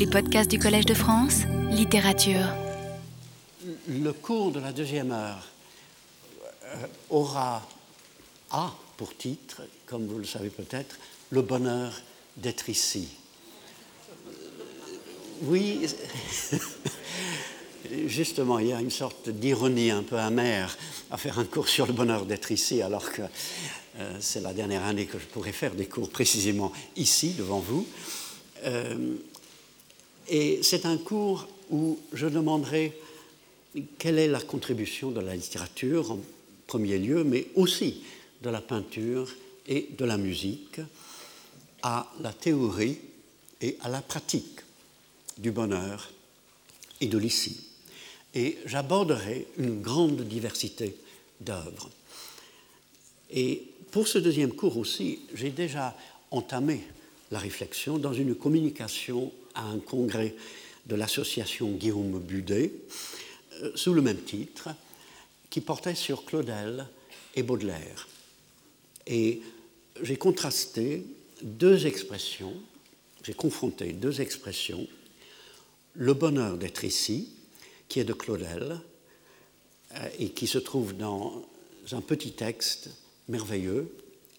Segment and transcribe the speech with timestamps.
[0.00, 2.46] Les podcasts du Collège de France, littérature.
[3.86, 5.46] Le cours de la deuxième heure
[6.64, 7.68] euh, aura
[8.50, 10.96] a pour titre, comme vous le savez peut-être,
[11.28, 11.92] le bonheur
[12.38, 13.08] d'être ici.
[15.42, 15.86] Oui,
[18.06, 20.78] justement, il y a une sorte d'ironie un peu amère
[21.10, 23.20] à faire un cours sur le bonheur d'être ici, alors que
[23.98, 27.86] euh, c'est la dernière année que je pourrais faire des cours précisément ici, devant vous.
[28.64, 29.16] Euh,
[30.30, 32.96] et c'est un cours où je demanderai
[33.98, 36.20] quelle est la contribution de la littérature en
[36.68, 38.02] premier lieu, mais aussi
[38.40, 39.28] de la peinture
[39.66, 40.80] et de la musique
[41.82, 42.98] à la théorie
[43.60, 44.60] et à la pratique
[45.36, 46.10] du bonheur
[47.00, 47.66] et de l'ici.
[48.34, 50.94] Et j'aborderai une grande diversité
[51.40, 51.90] d'œuvres.
[53.32, 55.96] Et pour ce deuxième cours aussi, j'ai déjà
[56.30, 56.82] entamé
[57.32, 60.34] la réflexion dans une communication à un congrès
[60.86, 62.72] de l'association Guillaume Budet,
[63.62, 64.70] euh, sous le même titre,
[65.48, 66.86] qui portait sur Claudel
[67.34, 68.08] et Baudelaire.
[69.06, 69.40] Et
[70.02, 71.04] j'ai contrasté
[71.42, 72.54] deux expressions,
[73.22, 74.86] j'ai confronté deux expressions,
[75.94, 77.30] le bonheur d'être ici,
[77.88, 78.80] qui est de Claudel,
[79.96, 81.44] euh, et qui se trouve dans
[81.92, 82.90] un petit texte
[83.28, 83.92] merveilleux,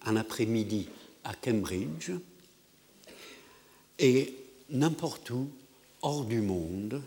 [0.04, 0.88] un après-midi
[1.24, 2.10] à Cambridge,
[3.98, 4.34] et
[4.72, 5.50] n'importe où,
[6.00, 7.02] hors du monde,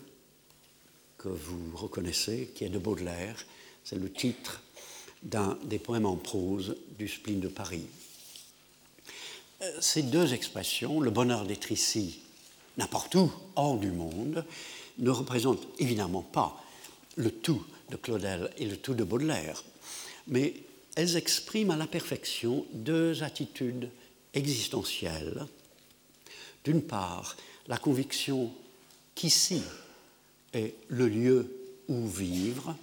[1.17, 3.45] que vous reconnaissez, qui est de Baudelaire,
[3.83, 4.61] c'est le titre
[5.23, 7.85] d'un des poèmes en prose du spleen de Paris.
[9.63, 12.19] Euh, ces deux expressions, le bonheur d'être ici,
[12.77, 14.45] n'importe où, hors du monde,
[14.99, 16.63] ne représentent évidemment pas
[17.15, 19.63] le tout de Claudel et le tout de Baudelaire,
[20.27, 20.53] mais
[20.95, 23.89] elles expriment à la perfection deux attitudes
[24.33, 25.47] existentielles.
[26.63, 27.35] D'une part,
[27.67, 28.51] la conviction
[29.15, 29.61] qu'ici
[30.53, 31.51] est le lieu
[31.87, 32.75] où vivre,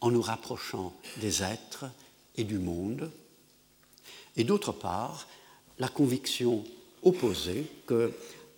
[0.00, 1.86] en nous rapprochant des êtres
[2.36, 3.10] et du monde,
[4.36, 5.26] et d'autre part,
[5.78, 6.64] la conviction
[7.02, 8.12] opposée que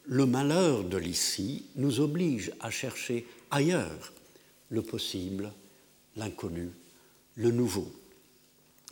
[0.04, 4.12] le malheur de l'ici nous oblige à chercher ailleurs
[4.71, 5.53] le possible,
[6.16, 6.71] l'inconnu,
[7.37, 7.92] le nouveau.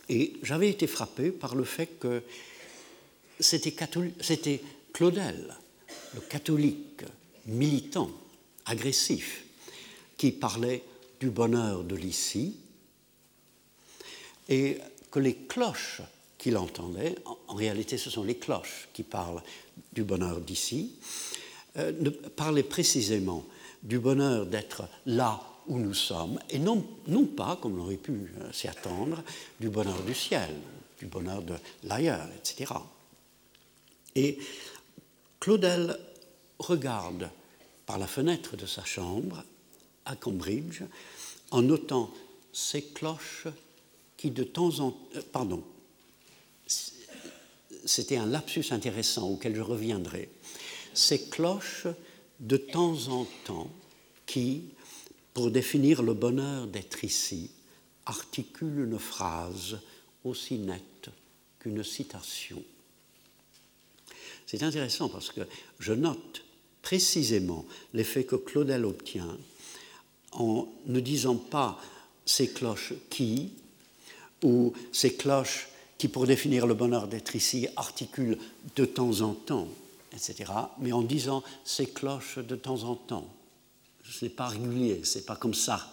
[0.09, 2.23] Et j'avais été frappé par le fait que
[3.39, 4.61] c'était
[4.93, 5.55] Claudel,
[6.15, 7.03] le catholique
[7.45, 8.09] militant,
[8.65, 9.45] agressif,
[10.17, 10.83] qui parlait
[11.19, 12.57] du bonheur de l'ici,
[14.49, 14.77] et
[15.11, 16.01] que les cloches
[16.37, 17.15] qu'il entendait,
[17.47, 19.41] en réalité ce sont les cloches qui parlent
[19.93, 20.93] du bonheur d'ici,
[21.77, 23.45] euh, parlaient précisément
[23.83, 28.11] du bonheur d'être là où nous sommes, et non, non pas, comme on aurait pu
[28.11, 29.23] euh, s'y attendre,
[29.59, 30.49] du bonheur du ciel,
[30.99, 32.73] du bonheur de l'ailleurs, etc.
[34.15, 34.39] Et
[35.39, 35.97] Claudel
[36.59, 37.29] regarde
[37.85, 39.43] par la fenêtre de sa chambre
[40.05, 40.81] à Cambridge
[41.51, 42.11] en notant
[42.51, 43.47] ces cloches
[44.17, 45.09] qui de temps en temps...
[45.15, 45.63] Euh, pardon,
[47.85, 50.29] c'était un lapsus intéressant auquel je reviendrai.
[50.93, 51.87] Ces cloches
[52.39, 53.69] de temps en temps
[54.25, 54.63] qui,
[55.33, 57.51] pour définir le bonheur d'être ici,
[58.05, 59.77] articulent une phrase
[60.23, 61.09] aussi nette
[61.59, 62.63] qu'une citation.
[64.47, 65.41] C'est intéressant parce que
[65.79, 66.43] je note
[66.81, 69.37] précisément l'effet que Claudel obtient
[70.31, 71.79] en ne disant pas
[72.25, 73.51] ces cloches qui
[74.43, 78.37] ou ces cloches qui, pour définir le bonheur d'être ici, articulent
[78.75, 79.67] de temps en temps,
[80.13, 83.27] etc., mais en disant ces cloches de temps en temps.
[84.09, 85.91] Ce n'est pas régulier, ce n'est pas comme ça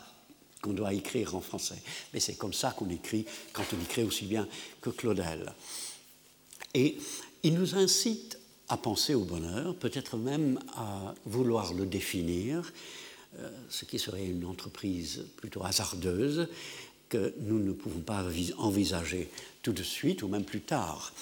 [0.63, 1.83] qu'on doit écrire en français,
[2.13, 4.47] mais c'est comme ça qu'on écrit quand on écrit aussi bien
[4.81, 5.53] que Claudel.
[6.75, 6.99] Et
[7.43, 8.39] il nous incite
[8.75, 12.73] à penser au bonheur, peut-être même à vouloir le définir,
[13.39, 16.49] euh, ce qui serait une entreprise plutôt hasardeuse
[17.09, 18.27] que nous ne pouvons pas
[18.59, 19.31] envisager
[19.63, 21.13] tout de suite ou même plus tard.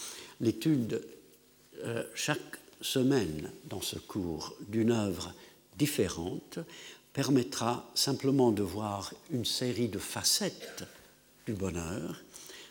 [0.40, 1.02] L'étude
[1.84, 5.34] euh, chaque semaine dans ce cours d'une œuvre
[5.76, 6.58] différente
[7.12, 10.84] permettra simplement de voir une série de facettes
[11.44, 12.22] du bonheur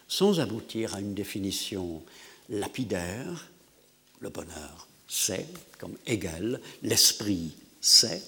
[0.08, 2.02] sans aboutir à une définition
[2.50, 3.51] lapidaire
[4.22, 5.48] le bonheur, c'est,
[5.78, 8.22] comme Hegel, l'esprit, c'est,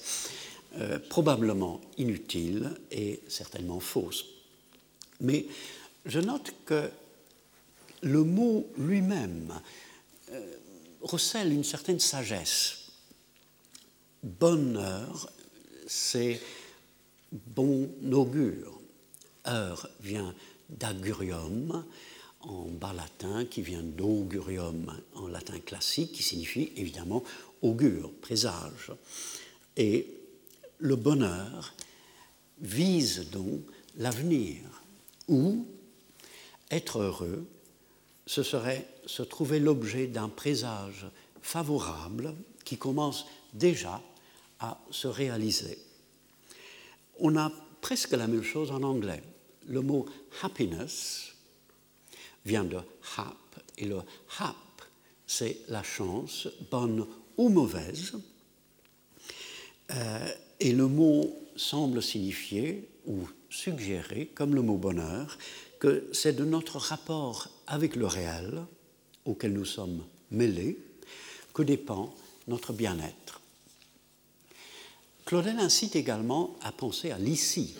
[0.76, 4.26] euh, probablement inutile et certainement fausse.
[5.20, 5.46] Mais
[6.04, 6.90] je note que
[8.02, 9.54] le mot lui-même
[10.32, 10.56] euh,
[11.00, 12.90] recèle une certaine sagesse.
[14.22, 15.30] Bonheur,
[15.86, 16.40] c'est
[17.32, 18.80] bon augure.
[19.46, 20.34] Heure vient
[20.68, 21.84] d'agurium,
[22.48, 27.22] en bas latin qui vient d'augurium en latin classique, qui signifie évidemment
[27.62, 28.92] augure, présage.
[29.76, 30.06] Et
[30.78, 31.74] le bonheur
[32.60, 33.62] vise donc
[33.96, 34.60] l'avenir,
[35.28, 35.66] où
[36.70, 37.46] être heureux,
[38.26, 41.06] ce serait se trouver l'objet d'un présage
[41.42, 44.02] favorable qui commence déjà
[44.60, 45.78] à se réaliser.
[47.18, 49.22] On a presque la même chose en anglais.
[49.66, 50.06] Le mot
[50.42, 51.33] happiness
[52.44, 52.78] vient de
[53.16, 53.36] hap,
[53.78, 53.98] et le
[54.38, 54.56] hap,
[55.26, 57.06] c'est la chance, bonne
[57.36, 58.12] ou mauvaise.
[59.90, 60.28] Euh,
[60.60, 65.38] et le mot semble signifier ou suggérer, comme le mot bonheur,
[65.78, 68.62] que c'est de notre rapport avec le réel,
[69.24, 70.78] auquel nous sommes mêlés,
[71.52, 72.14] que dépend
[72.48, 73.40] notre bien-être.
[75.24, 77.74] Claudel incite également à penser à l'ici.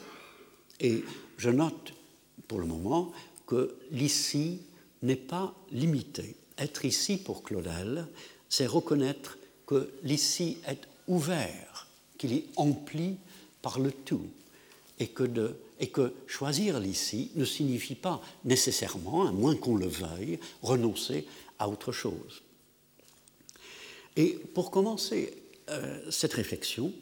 [0.80, 1.04] Et
[1.36, 1.92] je note
[2.48, 3.12] pour le moment
[3.46, 4.60] que l'ici
[5.02, 6.36] n'est pas limité.
[6.58, 8.06] Être ici pour Claudel,
[8.48, 11.86] c'est reconnaître que l'ici est ouvert,
[12.18, 13.16] qu'il est empli
[13.62, 14.26] par le tout,
[14.98, 21.26] et que, choisir l'ici ne signifie pas nécessairement, à moins qu'on le veuille, renoncer
[21.58, 22.42] à autre chose.
[24.16, 25.34] Et pour commencer
[25.70, 26.92] euh, cette réflexion,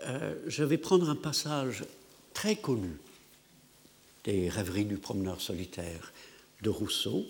[0.00, 1.84] euh, je vais prendre un passage
[2.32, 2.98] très connu
[4.24, 6.12] des rêveries du promeneur solitaire
[6.62, 7.24] de Rousseau,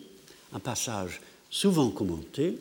[0.53, 1.21] un passage
[1.51, 2.59] souvent commenté,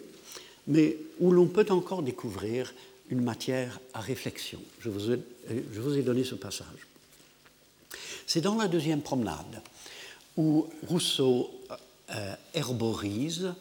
[0.67, 2.73] mais où l'on peut encore découvrir
[3.09, 4.59] une matière à réflexion.
[4.79, 6.87] Je vous ai, donné ce passage.
[8.25, 9.61] C'est dans la deuxième promenade
[10.37, 11.51] où Rousseau
[12.09, 13.53] euh, herborise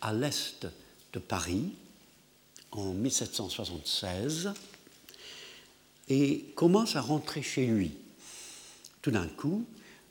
[0.00, 0.66] à l'est
[1.12, 1.72] de Paris
[2.70, 4.52] en 1776
[6.08, 7.92] et commence à rentrer chez lui.
[9.00, 9.64] Tout d'un coup,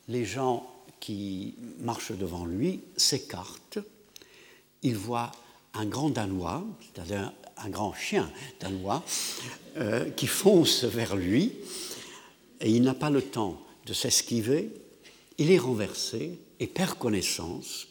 [0.07, 0.68] les gens
[1.00, 3.80] qui marchent devant lui s'écartent.
[4.83, 5.31] Il voit
[5.74, 7.31] un grand Danois, c'est-à-dire
[7.63, 9.03] un grand chien danois,
[9.77, 11.53] euh, qui fonce vers lui,
[12.59, 14.71] et il n'a pas le temps de s'esquiver.
[15.38, 17.88] Il est renversé et perd connaissance.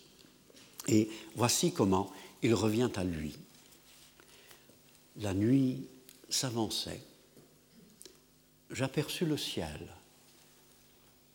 [0.89, 2.11] Et voici comment
[2.43, 3.37] il revient à lui.
[5.17, 5.87] La nuit
[6.29, 7.01] s'avançait.
[8.71, 9.81] J'aperçus le ciel,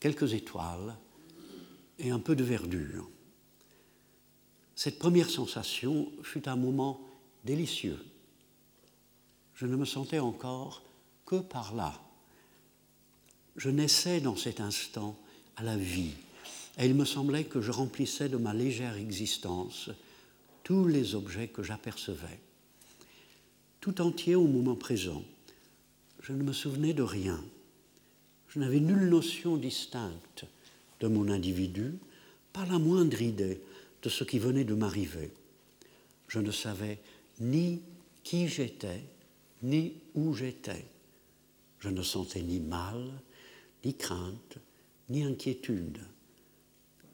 [0.06, 0.96] quelques étoiles
[1.98, 3.10] et un peu de verdure.
[4.75, 7.02] Cette première sensation fut un moment
[7.44, 7.98] délicieux.
[9.56, 10.84] Je ne me sentais encore
[11.25, 12.00] que par là.
[13.56, 15.18] Je naissais dans cet instant
[15.56, 16.13] à la vie,
[16.78, 19.90] et il me semblait que je remplissais de ma légère existence
[20.62, 22.40] tous les objets que j'apercevais.
[23.81, 25.24] Tout entier au moment présent,
[26.22, 27.44] je ne me souvenais de rien.
[28.56, 30.46] Je n'avais nulle notion distincte
[31.02, 31.96] de mon individu,
[32.54, 33.60] pas la moindre idée
[34.02, 35.34] de ce qui venait de m'arriver.
[36.30, 37.00] Je ne savais
[37.42, 37.81] ni
[38.24, 39.04] qui j'étais,
[39.62, 40.86] ni où j'étais.
[41.80, 43.12] Je ne sentais ni mal,
[43.84, 44.57] ni crainte,
[45.10, 46.00] ni inquiétude.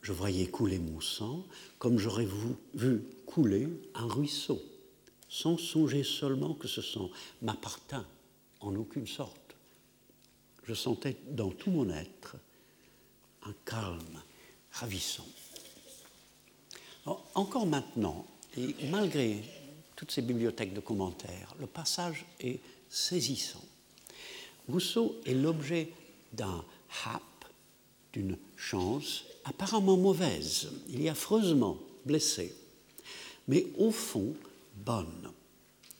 [0.03, 1.43] Je voyais couler mon sang
[1.79, 2.27] comme j'aurais
[2.75, 4.61] vu couler un ruisseau,
[5.27, 7.09] sans songer seulement que ce sang
[7.41, 8.05] m'appartint
[8.59, 9.40] en aucune sorte.
[10.71, 12.37] Je sentais dans tout mon être
[13.43, 14.21] un calme
[14.71, 15.27] ravissant.
[17.35, 18.25] encore maintenant,
[18.55, 19.43] et malgré
[19.97, 23.65] toutes ces bibliothèques de commentaires, le passage est saisissant.
[24.69, 25.89] Rousseau est l'objet
[26.31, 26.63] d'un
[27.03, 27.21] hap,
[28.13, 32.55] d'une chance apparemment mauvaise, il est affreusement blessé,
[33.49, 34.33] mais au fond
[34.77, 35.33] bonne.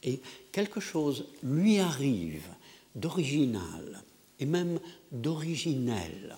[0.02, 0.22] Et
[0.54, 2.48] quelque chose lui arrive
[2.96, 4.02] d'original
[4.42, 4.80] et même
[5.12, 6.38] d'originel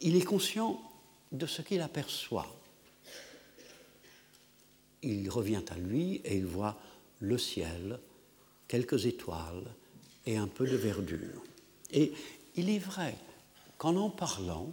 [0.00, 0.80] il est conscient
[1.32, 2.54] de ce qu'il aperçoit.
[5.02, 6.78] Il revient à lui et il voit
[7.20, 7.98] le ciel,
[8.68, 9.64] quelques étoiles
[10.26, 11.42] et un peu de verdure.
[11.92, 12.12] Et
[12.56, 13.14] il est vrai
[13.78, 14.72] qu'en en parlant,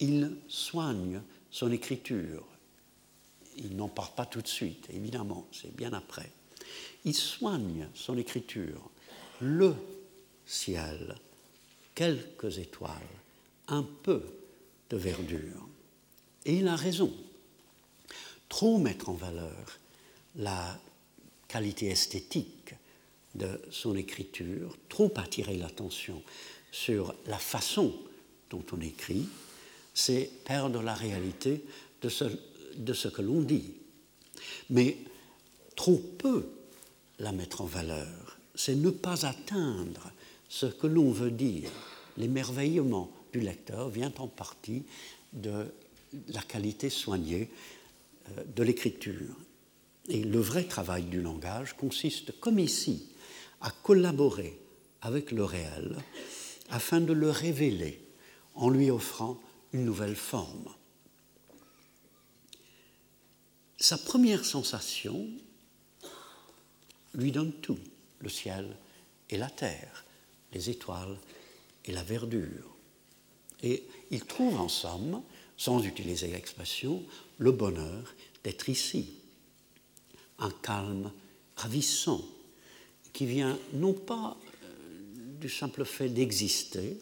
[0.00, 1.20] il soigne
[1.50, 2.44] son écriture.
[3.58, 6.30] Il n'en parle pas tout de suite, évidemment, c'est bien après.
[7.04, 8.90] Il soigne son écriture.
[9.40, 9.74] Le
[10.50, 11.14] ciel,
[11.94, 12.92] quelques étoiles,
[13.68, 14.22] un peu
[14.90, 15.68] de verdure.
[16.44, 17.12] Et il a raison.
[18.48, 19.78] Trop mettre en valeur
[20.34, 20.78] la
[21.46, 22.74] qualité esthétique
[23.36, 26.20] de son écriture, trop attirer l'attention
[26.72, 27.94] sur la façon
[28.50, 29.28] dont on écrit,
[29.94, 31.64] c'est perdre la réalité
[32.02, 32.24] de ce,
[32.76, 33.74] de ce que l'on dit.
[34.70, 34.96] Mais
[35.76, 36.48] trop peu
[37.20, 40.10] la mettre en valeur, c'est ne pas atteindre
[40.50, 41.70] ce que l'on veut dire,
[42.18, 44.82] l'émerveillement, du lecteur vient en partie
[45.32, 45.72] de
[46.28, 47.48] la qualité soignée
[48.30, 49.36] euh, de l'écriture.
[50.08, 53.06] Et le vrai travail du langage consiste, comme ici,
[53.60, 54.58] à collaborer
[55.02, 55.96] avec le réel
[56.68, 58.04] afin de le révéler
[58.56, 59.40] en lui offrant
[59.72, 60.74] une nouvelle forme.
[63.78, 65.28] Sa première sensation
[67.14, 67.78] lui donne tout,
[68.18, 68.76] le ciel
[69.30, 70.04] et la terre,
[70.52, 71.16] les étoiles
[71.84, 72.76] et la verdure.
[73.62, 75.22] Et il trouve en somme,
[75.56, 77.02] sans utiliser l'expression,
[77.38, 78.14] le bonheur
[78.44, 79.14] d'être ici.
[80.38, 81.12] Un calme
[81.56, 82.24] ravissant
[83.12, 84.68] qui vient non pas euh,
[85.40, 86.96] du simple fait d'exister,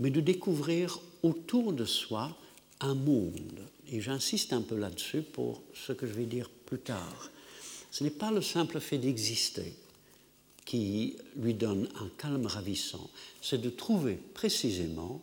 [0.00, 2.36] mais de découvrir autour de soi
[2.80, 3.68] un monde.
[3.88, 7.30] Et j'insiste un peu là-dessus pour ce que je vais dire plus tard.
[7.90, 9.76] Ce n'est pas le simple fait d'exister
[10.64, 13.10] qui lui donne un calme ravissant,
[13.42, 15.22] c'est de trouver précisément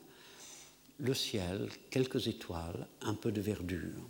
[1.00, 4.08] le ciel, quelques étoiles, un peu de verdure.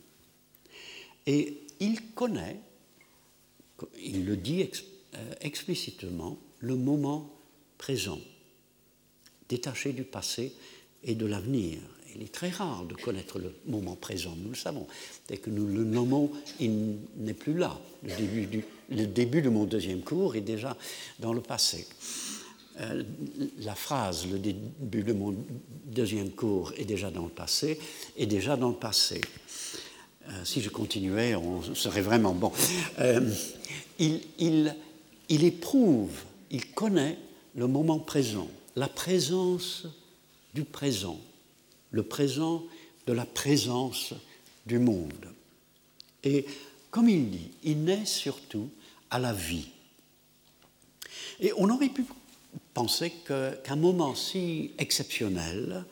[1.25, 2.59] Et il connaît,
[4.01, 4.69] il le dit
[5.15, 7.33] euh, explicitement, le moment
[7.77, 8.19] présent,
[9.49, 10.53] détaché du passé
[11.03, 11.79] et de l'avenir.
[12.13, 14.85] Il est très rare de connaître le moment présent, nous le savons.
[15.27, 17.79] Dès que nous le nommons, il n'est plus là.
[18.03, 20.77] Le début, du, le début de mon deuxième cours est déjà
[21.19, 21.87] dans le passé.
[22.79, 23.03] Euh,
[23.59, 25.35] la phrase, le début de mon
[25.85, 27.79] deuxième cours est déjà dans le passé,
[28.17, 29.21] est déjà dans le passé.
[30.27, 32.51] Euh, si je continuais, on serait vraiment bon.
[32.99, 33.27] Euh,
[33.97, 34.75] il, il,
[35.29, 37.17] il éprouve, il connaît
[37.55, 39.87] le moment présent, la présence
[40.53, 41.19] du présent
[41.91, 42.63] le présent
[43.05, 44.13] de la présence
[44.65, 45.27] du monde.
[46.23, 46.45] Et
[46.89, 48.69] comme il dit, il naît surtout
[49.11, 49.67] à la vie.
[51.39, 52.05] Et on aurait pu
[52.73, 55.85] penser qu'un moment si exceptionnel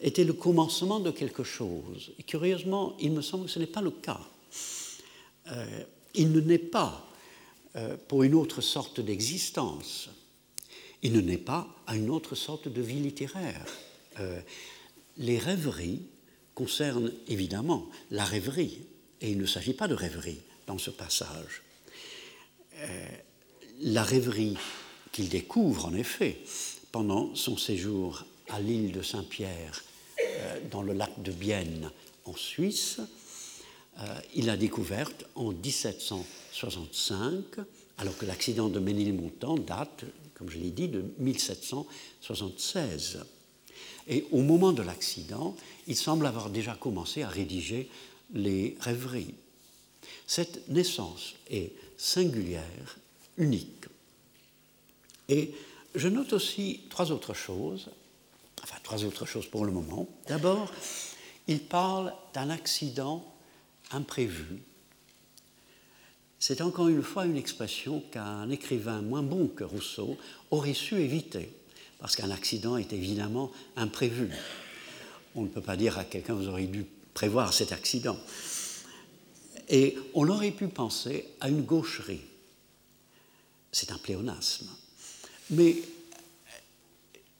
[0.00, 2.12] était le commencement de quelque chose.
[2.26, 4.20] Curieusement, il me semble que ce n'est pas le cas.
[5.50, 5.84] Euh,
[6.14, 7.10] il ne naît pas
[7.76, 10.08] euh, pour une autre sorte d'existence.
[11.02, 13.66] Il ne naît pas à une autre sorte de vie littéraire.
[14.20, 14.40] Euh,
[15.16, 16.02] les rêveries
[16.54, 18.78] concernent évidemment la rêverie,
[19.20, 21.63] et il ne s'agit pas de rêverie dans ce passage.
[22.76, 23.06] Euh,
[23.80, 24.56] la rêverie
[25.12, 26.40] qu'il découvre en effet
[26.92, 29.84] pendant son séjour à l'île de Saint-Pierre,
[30.20, 31.90] euh, dans le lac de Bienne,
[32.24, 33.00] en Suisse,
[34.00, 37.60] euh, il l'a découverte en 1765,
[37.98, 40.04] alors que l'accident de Ménilmontant date,
[40.34, 43.20] comme je l'ai dit, de 1776.
[44.08, 45.54] Et au moment de l'accident,
[45.86, 47.88] il semble avoir déjà commencé à rédiger
[48.32, 49.34] les rêveries.
[50.26, 52.98] Cette naissance est singulière,
[53.36, 53.86] unique.
[55.28, 55.52] Et
[55.94, 57.90] je note aussi trois autres choses,
[58.62, 60.08] enfin trois autres choses pour le moment.
[60.26, 60.70] D'abord,
[61.46, 63.24] il parle d'un accident
[63.90, 64.62] imprévu.
[66.38, 70.18] C'est encore une fois une expression qu'un écrivain moins bon que Rousseau
[70.50, 71.50] aurait su éviter
[71.98, 74.28] parce qu'un accident est évidemment imprévu.
[75.34, 76.84] On ne peut pas dire à quelqu'un vous auriez dû
[77.14, 78.18] prévoir cet accident.
[79.68, 82.20] Et on aurait pu penser à une gaucherie.
[83.72, 84.68] C'est un pléonasme.
[85.50, 85.76] Mais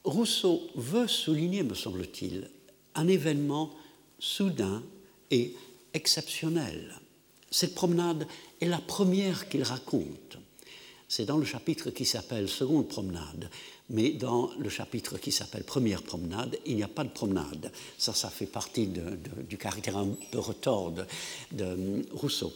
[0.04, 2.50] Rousseau veut souligner, me semble-t-il,
[2.94, 3.70] un événement
[4.18, 4.82] soudain
[5.30, 5.54] et
[5.92, 6.98] exceptionnel.
[7.50, 8.26] Cette promenade
[8.60, 10.38] est la première qu'il raconte.
[11.16, 13.48] C'est dans le chapitre qui s'appelle Seconde promenade
[13.90, 17.70] mais dans le chapitre qui s'appelle Première promenade, il n'y a pas de promenade.
[17.98, 21.04] Ça, ça fait partie du caractère un peu retors de,
[21.52, 22.52] de Rousseau.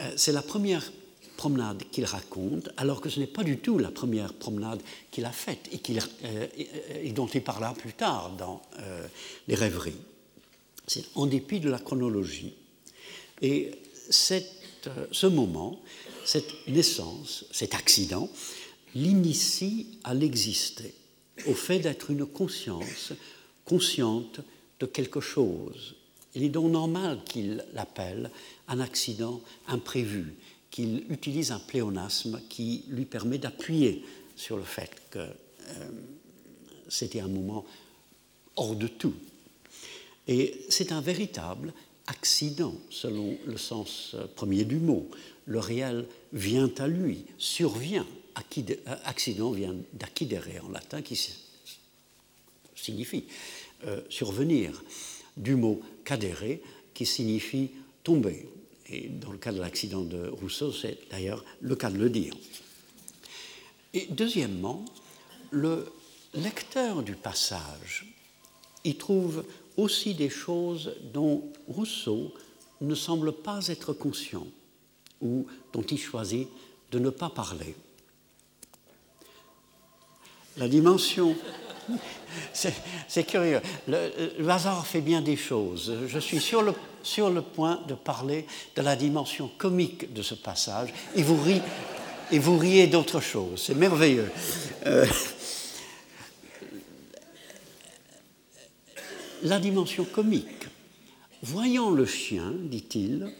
[0.00, 0.90] Euh, c'est la première
[1.36, 5.30] promenade qu'il raconte, alors que ce n'est pas du tout la première promenade qu'il a
[5.30, 5.80] faite et,
[6.24, 6.46] euh,
[7.04, 9.06] et, dont il parlera plus tard dans euh,
[9.46, 10.00] les rêveries.
[10.88, 12.52] C'est en dépit de la chronologie.
[13.42, 13.70] Et
[14.10, 15.78] ce moment,
[16.26, 18.28] cette naissance, cet accident,
[18.94, 20.92] l'initie à l'exister,
[21.46, 23.12] au fait d'être une conscience
[23.64, 24.40] consciente
[24.80, 25.94] de quelque chose.
[26.34, 28.30] Il est donc normal qu'il l'appelle
[28.68, 30.34] un accident imprévu,
[30.70, 34.04] qu'il utilise un pléonasme qui lui permet d'appuyer
[34.34, 35.88] sur le fait que euh,
[36.88, 37.64] c'était un moment
[38.56, 39.14] hors de tout.
[40.28, 41.72] Et c'est un véritable
[42.06, 45.08] accident, selon le sens premier du mot.
[45.46, 48.06] Le réel vient à lui, survient
[49.04, 51.18] accident vient d'accidere en latin, qui
[52.74, 53.24] signifie
[53.86, 54.82] euh, survenir,
[55.36, 56.58] du mot cadere,
[56.94, 57.70] qui signifie
[58.02, 58.48] tomber.
[58.88, 62.34] Et dans le cas de l'accident de Rousseau, c'est d'ailleurs le cas de le dire.
[63.92, 64.84] Et deuxièmement,
[65.50, 65.86] le
[66.34, 68.14] lecteur du passage
[68.84, 69.44] y trouve
[69.76, 72.32] aussi des choses dont Rousseau
[72.80, 74.46] ne semble pas être conscient.
[75.20, 76.48] Ou dont il choisit
[76.90, 77.74] de ne pas parler.
[80.56, 81.36] La dimension
[82.52, 83.60] c'est curieux.
[83.88, 85.96] Le, hasard fait bien des choses.
[86.06, 90.34] Je suis sur le, sur le point de parler de la dimension comique de ce
[90.34, 93.62] passage et vous, riez d'autre chose.
[93.64, 94.30] C'est merveilleux.
[94.86, 95.06] Euh,
[99.42, 100.66] la dimension comique.
[101.42, 103.30] Voyant le chien, dit-il,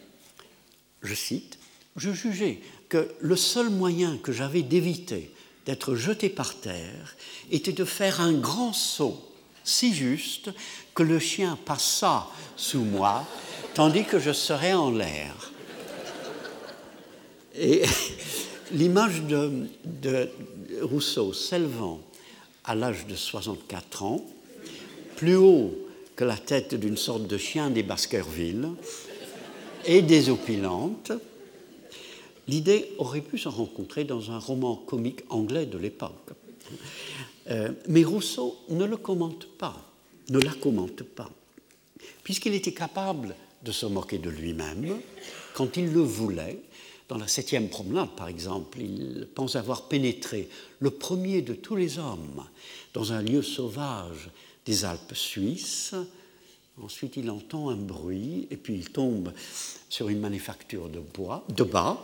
[1.03, 1.56] je cite,
[1.97, 5.31] je jugeais que le seul moyen que j'avais d'éviter
[5.65, 7.17] d'être jeté par terre
[7.51, 9.21] était de faire un grand saut,
[9.65, 10.51] si juste
[10.95, 13.27] que le chien passa sous moi,
[13.75, 15.53] tandis que je serais en l'air.
[17.59, 17.83] Et
[18.73, 20.31] l'image de,
[20.83, 22.01] Rousseau s'élevant
[22.65, 24.25] à l'âge de 64 ans,
[25.17, 25.75] plus haut
[26.15, 28.71] que la tête d'une sorte de chien des Baskerville,
[29.85, 31.13] et désopilante,
[32.49, 36.31] L'idée aurait pu se rencontrer dans un roman comique anglais de l'époque.
[37.51, 39.77] Euh, mais Rousseau ne le commente pas,
[40.31, 41.31] ne la commente pas,
[42.25, 44.99] puisqu'il était capable de se moquer de lui-même
[45.55, 46.61] quand il le voulait.
[47.09, 50.49] Dans la septième promenade, par exemple, il pense avoir pénétré
[50.81, 52.45] le premier de tous les hommes
[52.95, 54.29] dans un lieu sauvage
[54.65, 55.95] des Alpes suisses.
[56.83, 59.33] Ensuite, il entend un bruit et puis il tombe
[59.89, 61.97] sur une manufacture de bois, de bas,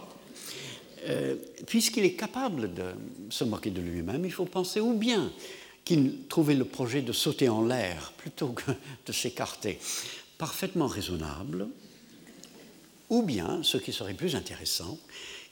[1.04, 2.84] euh, puisqu'il est capable de
[3.30, 5.32] se moquer de lui-même, il faut penser ou bien
[5.84, 8.70] qu'il trouvait le projet de sauter en l'air plutôt que
[9.06, 9.78] de s'écarter
[10.38, 11.68] parfaitement raisonnable,
[13.10, 14.98] ou bien, ce qui serait plus intéressant,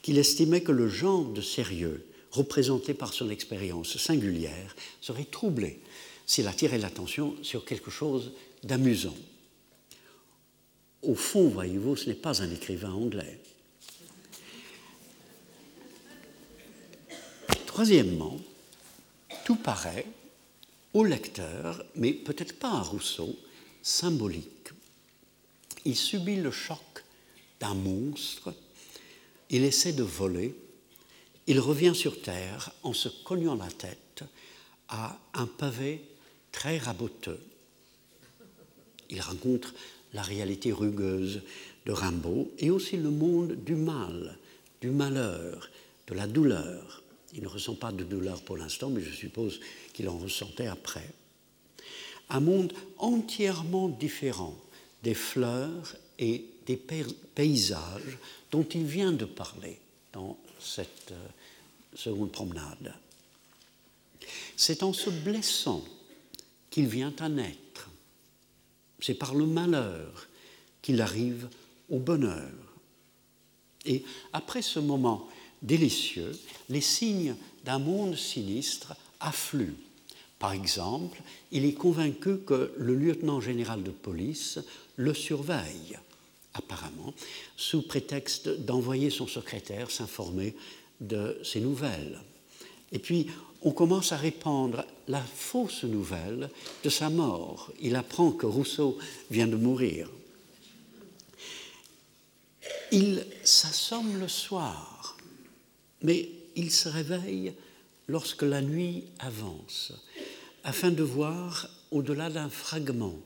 [0.01, 5.79] qu'il estimait que le genre de sérieux représenté par son expérience singulière serait troublé
[6.25, 8.31] s'il attirait l'attention sur quelque chose
[8.63, 9.15] d'amusant.
[11.01, 13.39] Au fond, voyez-vous, ce n'est pas un écrivain anglais.
[17.71, 18.37] Troisièmement,
[19.45, 20.05] tout paraît
[20.93, 23.33] au lecteur, mais peut-être pas à Rousseau,
[23.81, 24.71] symbolique.
[25.85, 27.05] Il subit le choc
[27.61, 28.53] d'un monstre,
[29.49, 30.53] il essaie de voler,
[31.47, 34.25] il revient sur Terre en se cognant la tête
[34.89, 36.03] à un pavé
[36.51, 37.39] très raboteux.
[39.09, 39.73] Il rencontre
[40.11, 41.41] la réalité rugueuse
[41.85, 44.37] de Rimbaud et aussi le monde du mal,
[44.81, 45.69] du malheur,
[46.07, 47.01] de la douleur.
[47.33, 49.59] Il ne ressent pas de douleur pour l'instant, mais je suppose
[49.93, 51.09] qu'il en ressentait après.
[52.29, 54.55] Un monde entièrement différent
[55.03, 58.17] des fleurs et des paysages
[58.51, 59.79] dont il vient de parler
[60.13, 61.27] dans cette euh,
[61.95, 62.93] seconde promenade.
[64.55, 65.83] C'est en se blessant
[66.69, 67.89] qu'il vient à naître.
[68.99, 70.27] C'est par le malheur
[70.81, 71.49] qu'il arrive
[71.89, 72.51] au bonheur.
[73.85, 75.27] Et après ce moment
[75.61, 76.31] délicieux,
[76.69, 79.77] les signes d'un monde sinistre affluent.
[80.39, 81.21] Par exemple,
[81.51, 84.59] il est convaincu que le lieutenant général de police
[84.95, 85.99] le surveille,
[86.55, 87.13] apparemment,
[87.57, 90.55] sous prétexte d'envoyer son secrétaire s'informer
[90.99, 92.19] de ses nouvelles.
[92.91, 93.27] Et puis,
[93.61, 96.49] on commence à répandre la fausse nouvelle
[96.83, 97.71] de sa mort.
[97.79, 98.97] Il apprend que Rousseau
[99.29, 100.09] vient de mourir.
[102.91, 104.90] Il s'assomme le soir
[106.03, 107.53] mais il se réveille
[108.07, 109.93] lorsque la nuit avance,
[110.63, 113.19] afin de voir, au-delà d'un fragment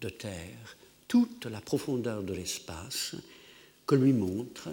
[0.00, 0.76] de terre,
[1.08, 3.14] toute la profondeur de l'espace
[3.86, 4.68] que lui montre,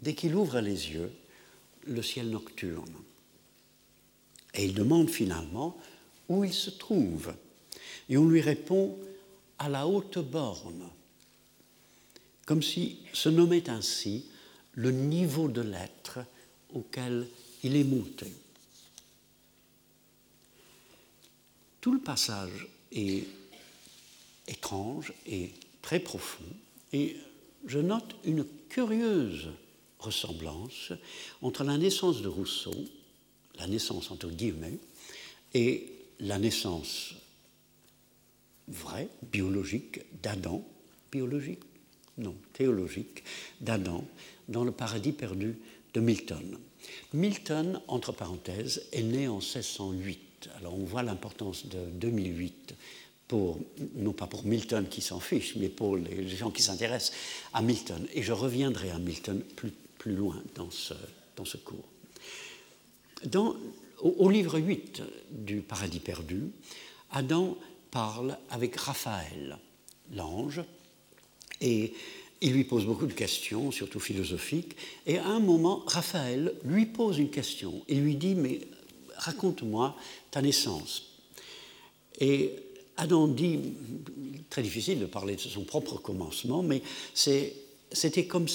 [0.00, 1.10] dès qu'il ouvre les yeux,
[1.86, 2.94] le ciel nocturne.
[4.54, 5.76] Et il demande finalement
[6.28, 7.34] où il se trouve.
[8.08, 8.98] Et on lui répond
[9.58, 10.88] à la haute borne,
[12.44, 14.26] comme si se nommait ainsi
[14.72, 16.20] le niveau de l'être
[16.72, 17.26] auquel
[17.62, 18.26] il est monté.
[21.80, 23.26] Tout le passage est
[24.48, 25.52] étrange et
[25.82, 26.44] très profond,
[26.92, 27.16] et
[27.66, 29.48] je note une curieuse
[29.98, 30.92] ressemblance
[31.42, 32.74] entre la naissance de Rousseau,
[33.56, 34.78] la naissance entre guillemets,
[35.54, 37.14] et la naissance
[38.68, 40.64] vraie, biologique, d'Adam,
[41.10, 41.62] biologique,
[42.18, 43.22] non, théologique,
[43.60, 44.04] d'Adam,
[44.48, 45.56] dans le paradis perdu
[46.00, 46.58] Milton.
[47.12, 50.50] Milton, entre parenthèses, est né en 1608.
[50.58, 52.74] Alors on voit l'importance de 2008
[53.28, 53.58] pour,
[53.96, 57.16] non pas pour Milton qui s'en fiche, mais pour les gens qui s'intéressent
[57.52, 58.06] à Milton.
[58.14, 60.94] Et je reviendrai à Milton plus, plus loin dans ce,
[61.56, 61.84] cours.
[64.00, 66.50] Au, livre 8 du Paradis perdu,
[67.10, 67.56] Adam
[67.90, 69.58] parle avec Raphaël,
[70.14, 70.62] l'ange,
[71.60, 71.94] et
[72.40, 77.18] il lui pose beaucoup de questions, surtout philosophiques, et à un moment, Raphaël lui pose
[77.18, 77.82] une question.
[77.88, 78.60] Il lui dit, mais
[79.16, 79.96] raconte-moi
[80.30, 81.04] ta naissance.
[82.20, 82.52] Et
[82.96, 83.60] Adam dit,
[84.50, 86.82] très difficile de parler de son propre commencement, mais
[87.14, 88.46] c'était comme,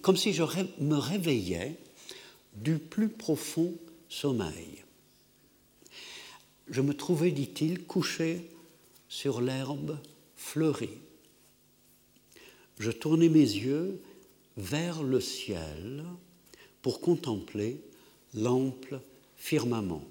[0.00, 0.42] comme si je
[0.80, 1.76] me réveillais
[2.54, 3.74] du plus profond
[4.08, 4.82] sommeil.
[6.68, 8.48] Je me trouvais, dit-il, couché
[9.08, 9.98] sur l'herbe
[10.36, 10.98] fleurie
[12.82, 14.02] je tournais mes yeux
[14.56, 16.04] vers le ciel
[16.82, 17.80] pour contempler
[18.34, 19.00] l'ample
[19.36, 20.02] firmament.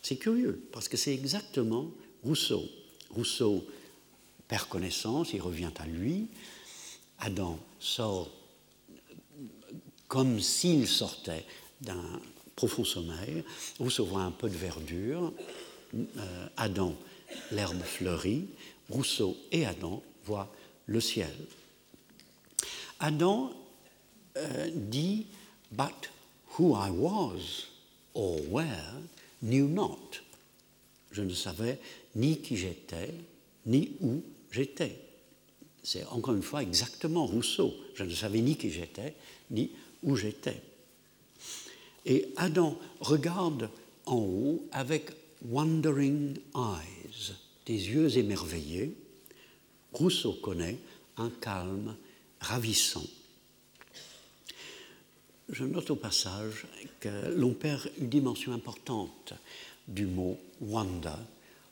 [0.00, 1.90] C'est curieux, parce que c'est exactement
[2.22, 2.64] Rousseau.
[3.10, 3.66] Rousseau
[4.46, 6.28] perd connaissance, il revient à lui.
[7.18, 8.30] Adam sort
[10.06, 11.44] comme s'il sortait
[11.80, 12.20] d'un
[12.54, 13.42] profond sommeil.
[13.80, 15.32] Rousseau voit un peu de verdure.
[15.94, 16.94] Euh, Adam,
[17.50, 18.46] l'herbe fleurie.
[18.88, 20.52] Rousseau et Adam voient
[20.90, 21.32] le ciel.
[22.98, 23.52] Adam
[24.36, 25.26] euh, dit
[25.70, 26.10] But
[26.58, 27.68] who I was
[28.14, 29.00] or where
[29.40, 30.20] knew not.
[31.12, 31.78] Je ne savais
[32.16, 33.14] ni qui j'étais,
[33.66, 34.98] ni où j'étais.
[35.82, 37.72] C'est encore une fois exactement Rousseau.
[37.94, 39.14] Je ne savais ni qui j'étais,
[39.50, 39.70] ni
[40.02, 40.60] où j'étais.
[42.04, 43.70] Et Adam regarde
[44.06, 45.10] en haut avec
[45.48, 47.32] wondering eyes,
[47.66, 48.96] des yeux émerveillés,
[49.92, 50.78] Rousseau connaît
[51.16, 51.96] un calme
[52.40, 53.04] ravissant.
[55.48, 56.66] Je note au passage
[57.00, 59.34] que l'on perd une dimension importante
[59.88, 61.10] du mot wonder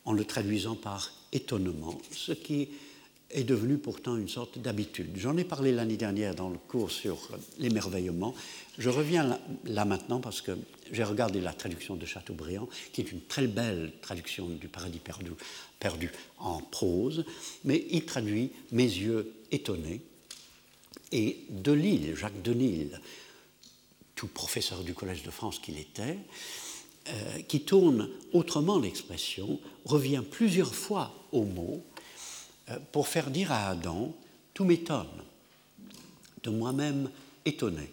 [0.05, 2.69] en le traduisant par étonnement, ce qui
[3.31, 5.11] est devenu pourtant une sorte d'habitude.
[5.17, 7.19] J'en ai parlé l'année dernière dans le cours sur
[7.59, 8.35] l'émerveillement.
[8.79, 10.53] Je reviens là, maintenant parce que
[10.91, 15.33] j'ai regardé la traduction de Chateaubriand, qui est une très belle traduction du Paradis perdu,
[15.79, 17.25] perdu en prose,
[17.65, 20.01] mais il traduit Mes yeux étonnés.
[21.13, 22.99] Et Delille, Jacques Delille,
[24.15, 26.19] tout professeur du Collège de France qu'il était,
[27.09, 31.83] euh, qui tourne autrement l'expression, revient plusieurs fois au mot
[32.69, 34.15] euh, pour faire dire à Adam,
[34.53, 35.07] tout m'étonne,
[36.43, 37.11] de moi-même
[37.45, 37.89] étonné,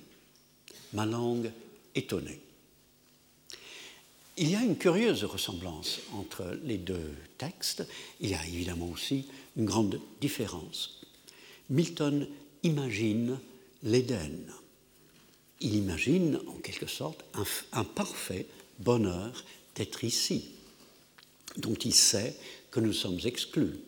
[0.93, 1.51] ma langue
[1.93, 2.41] étonnée.
[4.37, 7.87] Il y a une curieuse ressemblance entre les deux textes,
[8.19, 11.01] il y a évidemment aussi une grande différence.
[11.69, 12.27] Milton
[12.63, 13.39] imagine
[13.83, 14.45] l'Éden.
[15.61, 17.23] Il imagine en quelque sorte
[17.71, 18.45] un, parfait
[18.79, 19.45] bonheur
[19.75, 20.49] d'être ici,
[21.55, 22.35] dont il sait
[22.71, 23.79] que nous sommes exclus.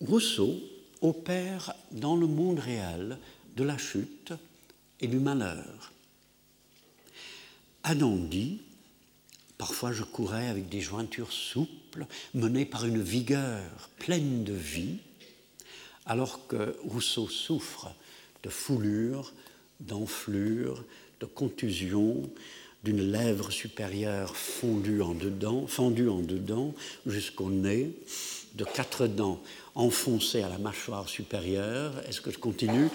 [0.00, 0.58] Rousseau
[1.00, 3.18] opère dans le monde réel
[3.56, 4.32] de la chute
[5.00, 5.92] et du malheur.
[7.84, 8.16] Adam
[9.62, 13.62] Parfois je courais avec des jointures souples, menées par une vigueur
[13.96, 14.96] pleine de vie,
[16.04, 17.94] alors que Rousseau souffre
[18.42, 19.32] de foulure,
[19.78, 20.82] d'enflure,
[21.20, 22.28] de contusion,
[22.82, 26.74] d'une lèvre supérieure fondue en dedans, fendue en dedans
[27.06, 27.92] jusqu'au nez,
[28.56, 29.40] de quatre dents
[29.76, 32.88] enfoncées à la mâchoire supérieure, est-ce que je continue?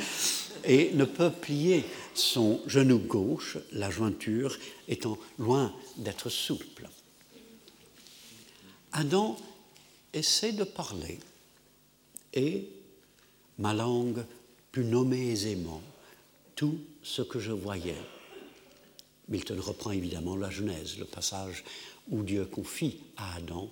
[0.67, 4.57] Et ne peut plier son genou gauche, la jointure
[4.89, 6.89] étant loin d'être souple.
[8.91, 9.37] Adam
[10.11, 11.19] essaie de parler
[12.33, 12.67] et
[13.57, 14.25] ma langue
[14.71, 15.81] put nommer aisément
[16.55, 17.95] tout ce que je voyais.
[19.29, 21.63] Milton reprend évidemment la Genèse, le passage
[22.09, 23.71] où Dieu confie à Adam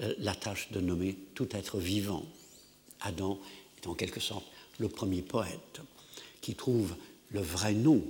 [0.00, 2.24] euh, la tâche de nommer tout être vivant.
[3.00, 3.40] Adam
[3.76, 4.46] est en quelque sorte
[4.78, 5.80] le premier poète
[6.40, 6.94] qui trouve
[7.30, 8.02] le vrai nom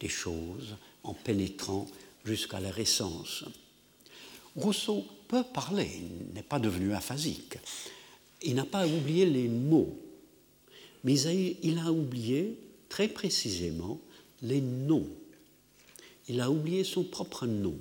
[0.00, 1.86] des choses en pénétrant
[2.24, 3.44] jusqu'à leur essence.
[4.56, 7.58] Rousseau peut parler, il n'est pas devenu aphasique.
[8.42, 9.96] Il n'a pas oublié les mots,
[11.04, 14.00] mais il a oublié très précisément
[14.42, 15.08] les noms.
[16.28, 17.76] Il a oublié son propre nom,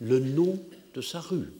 [0.00, 0.60] le nom
[0.94, 1.52] de sa rue.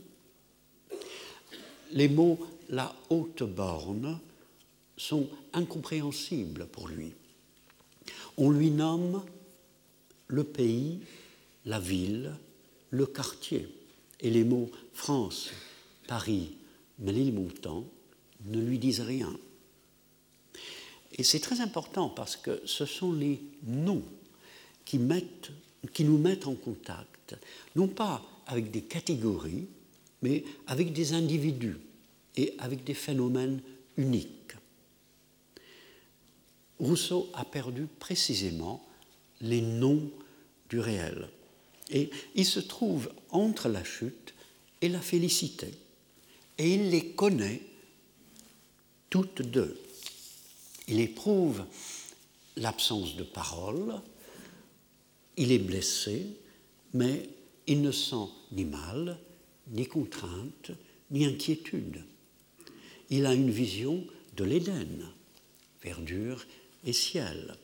[1.92, 2.38] Les mots
[2.70, 4.18] la haute borne
[4.96, 7.12] sont incompréhensibles pour lui.
[8.36, 9.22] On lui nomme
[10.28, 11.00] le pays,
[11.64, 12.34] la ville,
[12.90, 13.68] le quartier.
[14.20, 15.50] Et les mots France,
[16.06, 16.52] Paris,
[16.98, 17.84] Ménilmontant
[18.46, 19.36] ne lui disent rien.
[21.16, 24.02] Et c'est très important parce que ce sont les noms
[24.84, 25.00] qui,
[25.92, 27.36] qui nous mettent en contact,
[27.76, 29.66] non pas avec des catégories,
[30.22, 31.76] mais avec des individus
[32.36, 33.60] et avec des phénomènes
[33.96, 34.54] uniques.
[36.78, 38.84] Rousseau a perdu précisément
[39.40, 40.10] les noms
[40.68, 41.28] du réel.
[41.90, 44.34] Et il se trouve entre la chute
[44.80, 45.68] et la félicité.
[46.58, 47.62] Et il les connaît
[49.10, 49.80] toutes deux.
[50.88, 51.64] Il éprouve
[52.56, 54.00] l'absence de parole,
[55.36, 56.26] il est blessé,
[56.92, 57.28] mais
[57.66, 59.18] il ne sent ni mal,
[59.68, 60.70] ni contrainte,
[61.10, 62.04] ni inquiétude.
[63.10, 64.04] Il a une vision
[64.36, 65.10] de l'Éden,
[65.82, 66.44] verdure
[66.84, 67.56] et ciel,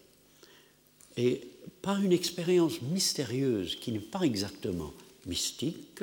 [1.16, 1.42] et
[1.82, 4.92] par une expérience mystérieuse qui n'est pas exactement
[5.26, 6.02] mystique,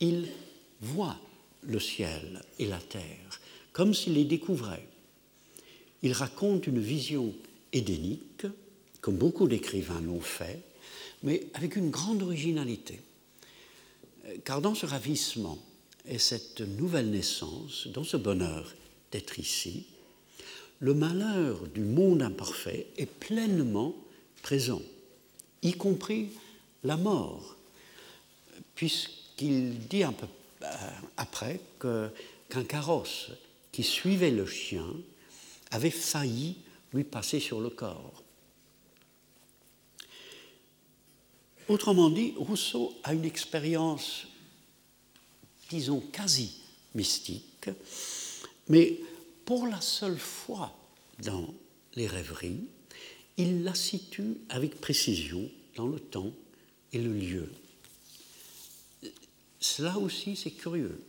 [0.00, 0.28] il
[0.80, 1.18] voit
[1.62, 3.40] le ciel et la terre
[3.74, 4.86] comme s'il les découvrait.
[6.02, 7.34] Il raconte une vision
[7.72, 8.46] édénique,
[9.02, 10.62] comme beaucoup d'écrivains l'ont fait,
[11.22, 13.00] mais avec une grande originalité.
[14.44, 15.58] Car dans ce ravissement
[16.06, 18.72] et cette nouvelle naissance, dans ce bonheur
[19.10, 19.86] d'être ici,
[20.84, 23.94] le malheur du monde imparfait est pleinement
[24.42, 24.82] présent,
[25.62, 26.28] y compris
[26.82, 27.56] la mort,
[28.74, 30.26] puisqu'il dit un peu
[30.62, 30.66] euh,
[31.16, 33.30] après qu'un carrosse
[33.72, 34.84] qui suivait le chien
[35.70, 36.56] avait failli
[36.92, 38.22] lui passer sur le corps.
[41.66, 44.26] Autrement dit, Rousseau a une expérience,
[45.70, 46.60] disons, quasi
[46.94, 47.70] mystique,
[48.68, 48.98] mais
[49.44, 50.76] pour la seule fois
[51.22, 51.54] dans
[51.94, 52.64] les rêveries,
[53.36, 56.32] il la situe avec précision dans le temps
[56.92, 57.52] et le lieu.
[59.58, 61.02] Cela aussi, c'est curieux.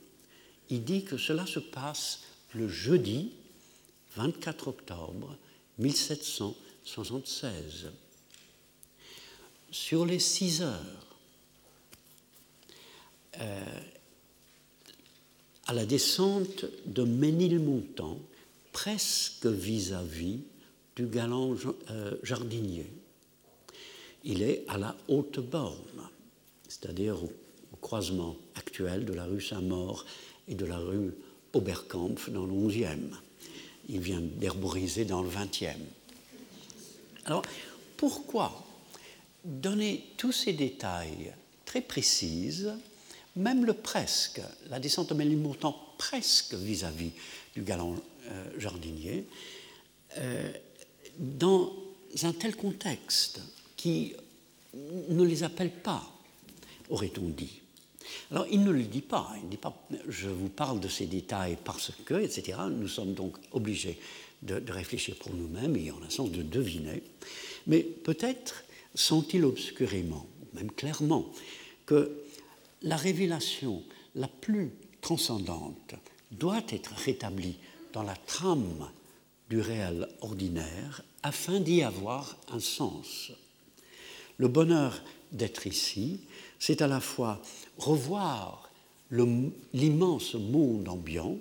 [0.69, 2.21] Il dit que cela se passe
[2.53, 3.33] le jeudi
[4.15, 5.37] 24 octobre
[5.77, 7.91] 1776.
[9.71, 11.17] Sur les six heures,
[13.39, 13.79] euh,
[15.67, 18.19] à la descente de Ménilmontant,
[18.71, 20.39] presque vis-à-vis
[20.95, 21.55] du galant
[21.89, 22.85] euh, jardinier.
[24.23, 26.09] Il est à la haute borne,
[26.67, 27.31] c'est-à-dire au,
[27.81, 30.05] croisement actuel de la rue Saint-Maur
[30.47, 31.13] et de la rue
[31.53, 32.97] Oberkampf dans le 11e.
[33.89, 35.75] Il vient d'herboriser dans le 20e.
[37.25, 37.43] Alors,
[37.97, 38.65] pourquoi
[39.43, 41.33] donner tous ces détails
[41.65, 42.65] très précis,
[43.35, 47.11] même le presque, la descente de Ménilmontant presque vis-à-vis
[47.55, 47.95] du galant
[48.27, 49.25] euh, jardinier,
[50.17, 50.51] euh,
[51.17, 51.73] dans
[52.23, 53.41] un tel contexte
[53.75, 54.13] qui
[54.73, 56.03] ne les appelle pas,
[56.89, 57.61] aurait-on dit.
[58.31, 59.75] Alors il ne le dit pas, il ne dit pas
[60.07, 62.59] je vous parle de ces détails parce que, etc.
[62.69, 63.99] Nous sommes donc obligés
[64.43, 67.03] de, réfléchir pour nous-mêmes et en un sens de deviner.
[67.67, 71.31] Mais peut-être sent-il obscurément, même clairement,
[71.85, 72.24] que
[72.85, 74.71] la révélation la plus
[75.01, 75.95] transcendante
[76.31, 77.57] doit être rétablie
[77.93, 78.89] dans la trame
[79.49, 83.31] du réel ordinaire afin d'y avoir un sens.
[84.37, 86.21] Le bonheur d'être ici,
[86.59, 87.41] c'est à la fois
[87.77, 88.69] revoir
[89.11, 91.37] l'immense monde ambiant,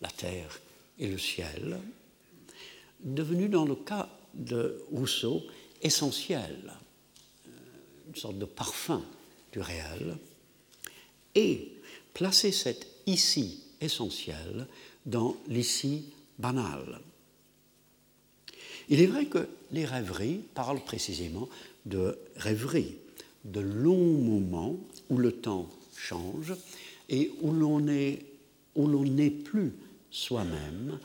[0.00, 0.60] la terre
[0.98, 1.78] et le ciel,
[3.04, 5.42] devenu dans le cas de Rousseau
[5.82, 6.72] essentiel,
[7.46, 7.50] euh,
[8.08, 9.02] une sorte de parfum
[9.52, 10.16] du réel,
[11.34, 11.72] et
[12.14, 14.66] placer cet ici essentiel
[15.06, 16.04] dans l'ici
[16.38, 17.00] banal.
[18.88, 21.48] Il est vrai que les rêveries parlent précisément
[21.86, 22.96] de rêveries,
[23.44, 24.76] de longs moments
[25.08, 26.54] où le temps change
[27.08, 29.72] et où l'on n'est plus
[30.10, 30.98] soi-même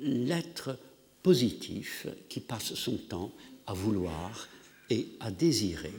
[0.00, 0.78] l'être
[1.22, 3.30] positif qui passe son temps
[3.66, 4.48] à vouloir
[4.88, 5.94] et à désirer.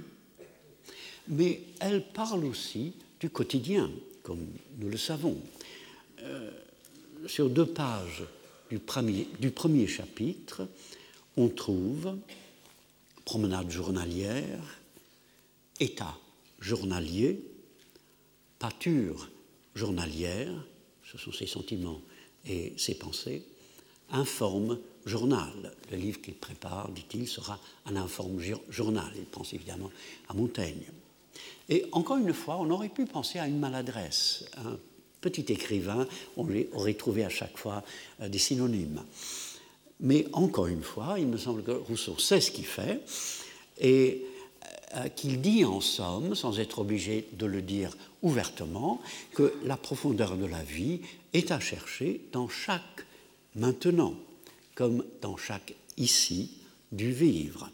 [1.27, 3.89] Mais elle parle aussi du quotidien,
[4.23, 4.45] comme
[4.79, 5.37] nous le savons.
[6.23, 6.51] Euh,
[7.27, 8.23] sur deux pages
[8.69, 10.67] du premier, du premier chapitre,
[11.37, 12.17] on trouve
[13.23, 14.79] promenade journalière,
[15.79, 16.17] état
[16.59, 17.39] journalier,
[18.57, 19.29] pâture
[19.75, 20.51] journalière,
[21.03, 22.01] ce sont ses sentiments
[22.45, 23.45] et ses pensées,
[24.09, 25.73] informe journal.
[25.91, 29.11] Le livre qu'il prépare, dit-il, sera un informe journal.
[29.15, 29.91] Il pense évidemment
[30.27, 30.85] à Montaigne.
[31.69, 34.45] Et encore une fois, on aurait pu penser à une maladresse.
[34.57, 34.77] Un
[35.21, 37.83] petit écrivain, on aurait trouvé à chaque fois
[38.21, 39.03] euh, des synonymes.
[39.99, 43.01] Mais encore une fois, il me semble que Rousseau sait ce qu'il fait
[43.79, 44.25] et
[44.95, 48.99] euh, qu'il dit en somme, sans être obligé de le dire ouvertement,
[49.33, 50.99] que la profondeur de la vie
[51.33, 53.05] est à chercher dans chaque
[53.55, 54.15] maintenant,
[54.75, 56.57] comme dans chaque ici
[56.91, 57.69] du vivre.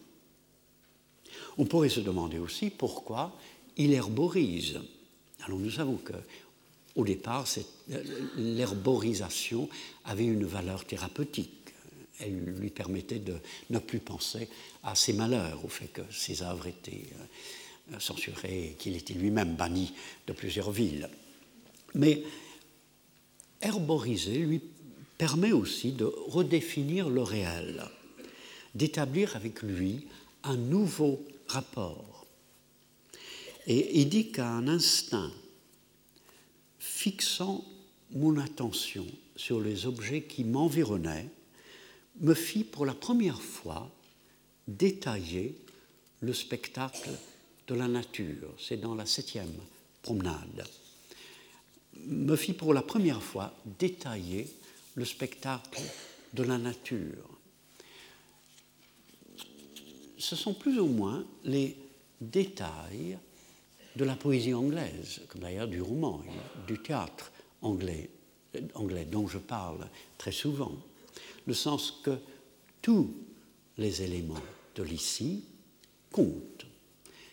[1.57, 3.37] On pourrait se demander aussi pourquoi
[3.77, 4.79] il herborise.
[5.45, 6.13] Alors nous savons que
[6.95, 7.45] au départ,
[8.37, 9.69] l'herborisation
[10.03, 11.57] avait une valeur thérapeutique
[12.19, 13.35] elle lui permettait de
[13.69, 14.47] ne plus penser
[14.83, 17.05] à ses malheurs, au fait que ses œuvres étaient
[17.93, 19.93] euh, censurées et qu'il était lui-même banni
[20.25, 21.09] de plusieurs villes.
[21.93, 22.23] Mais
[23.61, 24.61] herboriser lui
[25.17, 27.83] permet aussi de redéfinir le réel,
[28.75, 30.07] d'établir avec lui
[30.43, 32.25] un nouveau rapport.
[33.65, 35.31] Et il dit qu'un instinct
[36.79, 37.65] fixant
[38.11, 39.05] mon attention
[39.35, 41.29] sur les objets qui m'environnaient
[42.21, 43.91] me fit pour la première fois
[44.67, 45.55] détailler
[46.21, 47.09] le spectacle
[47.67, 48.53] de la nature.
[48.57, 49.53] C'est dans la septième
[50.01, 50.65] promenade.
[52.05, 54.47] Me fit pour la première fois détailler
[54.95, 55.81] le spectacle
[56.33, 57.36] de la nature.
[60.27, 61.77] Ce sont plus ou moins les
[62.19, 63.17] détails
[63.95, 66.21] de la poésie anglaise, comme d'ailleurs du roman,
[66.67, 68.09] du théâtre anglais,
[68.73, 69.87] anglais dont je parle
[70.17, 70.75] très souvent,
[71.45, 72.17] le sens que
[72.81, 73.09] tous
[73.77, 74.43] les éléments
[74.75, 75.45] de l'ici
[76.11, 76.65] comptent,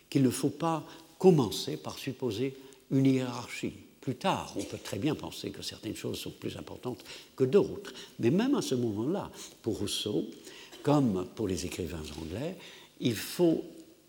[0.09, 0.87] qu'il ne faut pas
[1.19, 2.57] commencer par supposer
[2.93, 3.75] une hiérarchie.
[4.01, 7.03] Plus tard, on peut très bien penser que certaines choses sont plus importantes
[7.35, 10.27] que d'autres, mais même à ce moment-là, pour Rousseau,
[10.85, 12.57] comme pour les écrivains anglais,
[13.01, 13.65] il faut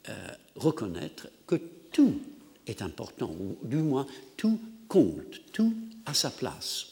[0.10, 1.56] euh, reconnaître que
[1.92, 2.20] tout
[2.68, 5.74] est important, ou du moins tout compte, tout
[6.06, 6.88] à sa place.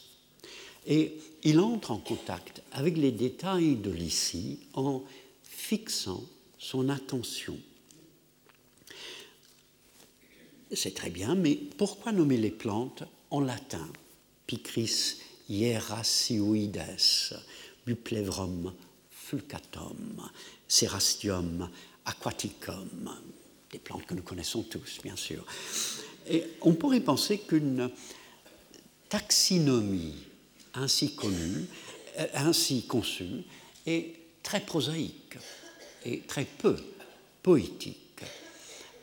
[0.86, 5.02] Et il entre en contact avec les détails de l'ici en
[5.42, 6.22] fixant
[6.58, 7.58] son attention.
[10.72, 13.88] C'est très bien, mais pourquoi nommer les plantes en latin?
[14.46, 15.16] Picris
[15.48, 16.82] hierasioides,
[17.86, 18.72] Buplevrum
[19.10, 20.28] fulcatum,
[20.68, 21.68] Cerastium
[22.04, 23.10] aquaticum,
[23.70, 25.44] des plantes que nous connaissons tous, bien sûr.
[26.28, 27.90] Et on pourrait penser qu'une
[29.08, 30.14] taxinomie
[30.74, 31.66] ainsi connue,
[32.18, 33.44] euh, ainsi conçue,
[33.86, 35.38] est très prosaïque
[36.04, 36.76] et très peu
[37.42, 37.98] poétique,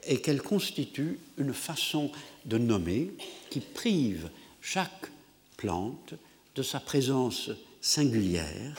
[0.05, 2.11] et qu'elle constitue une façon
[2.45, 3.11] de nommer
[3.49, 4.29] qui prive
[4.61, 5.11] chaque
[5.57, 6.15] plante
[6.55, 8.75] de sa présence singulière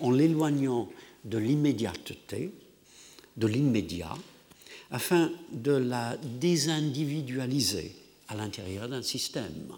[0.00, 0.88] en l'éloignant
[1.24, 2.52] de l'immédiateté,
[3.36, 4.16] de l'immédiat,
[4.90, 7.94] afin de la désindividualiser
[8.28, 9.76] à l'intérieur d'un système.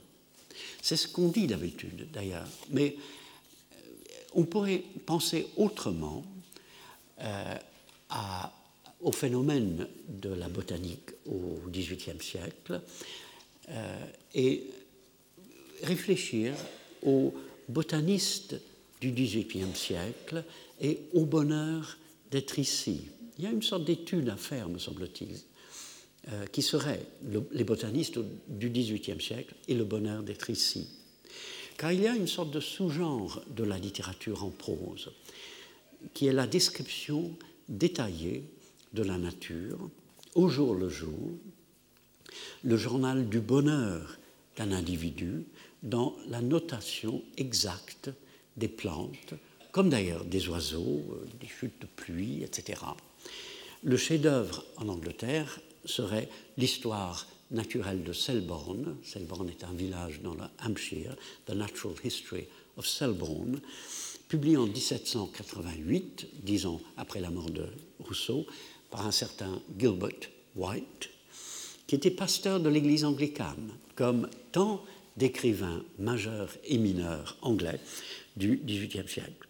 [0.83, 2.97] C'est ce qu'on dit d'habitude d'ailleurs, mais
[3.73, 3.77] euh,
[4.35, 6.25] on pourrait penser autrement
[7.21, 7.55] euh,
[9.01, 12.81] au phénomène de la botanique au XVIIIe siècle
[13.69, 14.65] euh, et
[15.83, 16.55] réfléchir
[17.03, 17.35] aux
[17.69, 18.57] botanistes
[19.01, 20.45] du XVIIIe siècle
[20.81, 21.99] et au bonheur
[22.31, 23.03] d'être ici.
[23.39, 25.37] Il y a une sorte d'étude à faire, me semble-t-il,
[26.33, 27.07] euh, qui serait
[27.53, 30.89] les botanistes du XVIIIe siècle et le bonheur d'être ici.
[31.77, 35.13] Car il y a une sorte de sous-genre de la littérature en prose,
[36.15, 37.37] qui est la description
[37.69, 38.45] détaillée
[38.95, 39.91] de la nature,
[40.35, 41.31] au jour le jour,
[42.65, 44.19] le journal du bonheur
[44.57, 45.45] d'un individu
[45.83, 48.11] dans la notation exacte
[48.57, 49.35] des plantes,
[49.73, 52.81] comme d'ailleurs des oiseaux, euh, des chutes de pluie, etc.
[53.83, 58.97] Le chef-d'œuvre en Angleterre serait l'histoire naturelle de Selborne.
[59.05, 61.15] Selborne est un village dans le Hampshire,
[61.47, 63.61] The Natural History of Selborne,
[64.29, 67.67] publié en 1788, dix ans après la mort de
[68.01, 68.47] Rousseau,
[68.91, 71.11] par un certain Gilbert White,
[71.87, 74.83] qui était pasteur de l'Église anglicane, comme tant
[75.17, 77.81] d'écrivains majeurs et mineurs anglais
[78.37, 79.49] du XVIIIe siècle.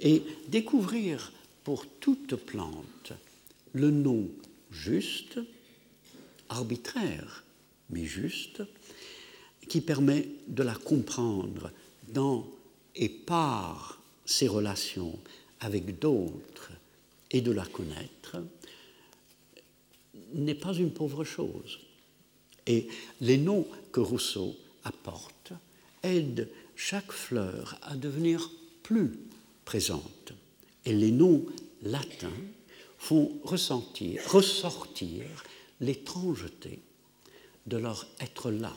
[0.00, 3.12] Et découvrir pour toute plante
[3.72, 4.28] le nom
[4.70, 5.38] juste,
[6.48, 7.44] arbitraire,
[7.90, 8.62] mais juste,
[9.68, 11.70] qui permet de la comprendre
[12.08, 12.46] dans
[12.96, 15.18] et par ses relations
[15.60, 16.72] avec d'autres
[17.30, 18.38] et de la connaître,
[20.34, 21.78] n'est pas une pauvre chose.
[22.66, 22.88] Et
[23.20, 25.52] les noms que Rousseau apporte
[26.02, 28.50] aident chaque fleur à devenir
[28.82, 29.18] plus
[29.64, 30.32] présente.
[30.84, 31.44] Et les noms
[31.82, 32.28] latins
[32.98, 35.24] font ressentir, ressortir
[35.80, 36.80] l'étrangeté
[37.66, 38.74] de leur être là.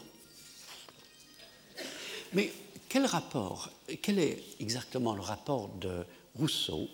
[2.33, 2.51] Mais
[2.89, 3.71] quel rapport,
[4.01, 6.03] quel est exactement le rapport de
[6.35, 6.87] Rousseau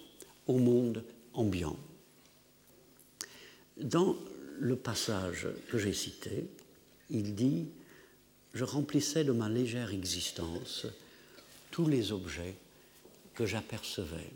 [0.47, 1.77] au monde ambiant?
[3.77, 4.15] Dans
[4.59, 6.49] le passage que j'ai cité,
[7.09, 7.67] il dit
[8.53, 10.87] Je remplissais de ma légère existence
[11.71, 12.55] tous les objets
[13.35, 14.31] que j'apercevais.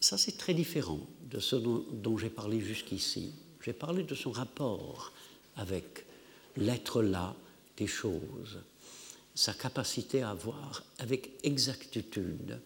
[0.00, 3.32] Ça, c'est très différent de ce dont, j'ai parlé jusqu'ici.
[3.64, 5.12] J'ai parlé de son rapport
[5.56, 6.04] avec
[6.56, 7.34] l'être là
[7.76, 8.58] des choses,
[9.34, 12.60] sa capacité à voir avec exactitude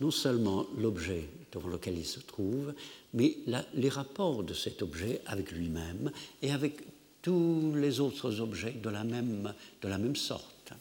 [0.00, 2.74] non seulement l'objet devant lequel il se trouve,
[3.14, 3.36] mais
[3.74, 6.10] les rapports de cet objet avec lui-même
[6.42, 6.82] et avec
[7.22, 10.72] tous les autres objets de la même, sorte.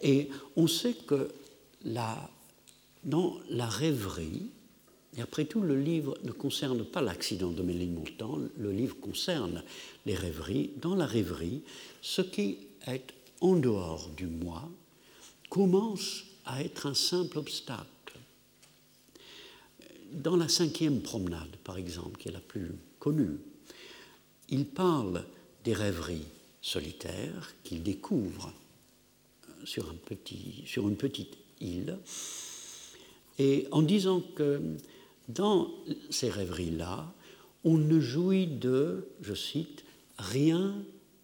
[0.00, 1.30] Et on sait que
[3.04, 4.46] dans la rêverie,
[5.16, 9.62] et après tout, le livre ne concerne pas l'accident de Ménilmontant, le livre concerne
[10.06, 10.70] les rêveries.
[10.80, 11.62] Dans la rêverie,
[12.02, 14.68] ce qui est en dehors du moi
[15.48, 17.86] commence à être un simple obstacle.
[20.14, 23.38] Dans la cinquième promenade, par exemple, qui est la plus connue,
[24.48, 25.24] il parle
[25.64, 26.26] des rêveries
[26.62, 28.52] solitaires qu'il découvre
[29.64, 31.98] sur, un petit, sur une petite île,
[33.38, 34.60] et en disant que
[35.28, 35.70] dans
[36.10, 37.12] ces rêveries-là,
[37.64, 39.84] on ne jouit de, je cite,
[40.18, 40.76] rien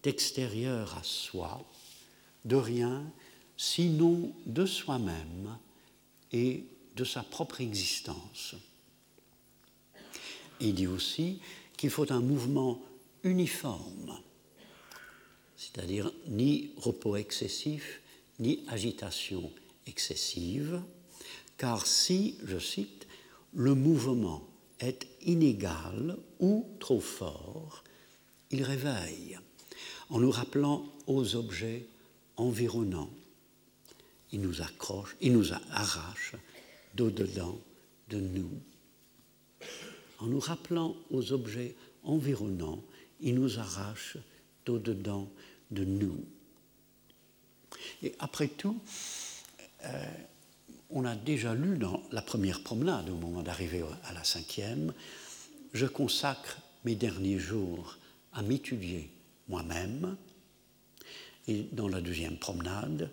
[0.03, 1.65] d'extérieur à soi,
[2.45, 3.05] de rien
[3.57, 5.57] sinon de soi-même
[6.33, 6.65] et
[6.97, 8.57] de sa propre existence.
[10.61, 11.41] Il dit aussi
[11.77, 12.83] qu'il faut un mouvement
[13.23, 14.19] uniforme,
[15.57, 18.01] c'est-à-dire ni repos excessif,
[18.39, 19.51] ni agitation
[19.87, 20.83] excessive,
[21.57, 23.07] car si, je cite,
[23.55, 24.47] le mouvement
[24.79, 27.85] est inégal ou trop fort,
[28.51, 29.39] il réveille
[30.09, 31.87] en nous rappelant aux objets
[32.37, 33.11] environnants.
[34.33, 36.35] Il nous accroche, il nous arrache
[36.95, 37.59] d'au-dedans
[38.09, 38.51] de nous.
[40.21, 42.83] En nous rappelant aux objets environnants,
[43.21, 44.17] il nous arrache
[44.67, 45.29] d'au-dedans
[45.71, 46.25] de nous.
[48.03, 48.79] Et après tout,
[49.85, 50.05] euh,
[50.91, 54.93] on a déjà lu dans la première promenade, au moment d'arriver à la cinquième,
[55.73, 57.97] je consacre mes derniers jours
[58.33, 59.11] à m'étudier
[59.49, 60.17] moi-même.
[61.47, 63.11] Et dans la deuxième promenade,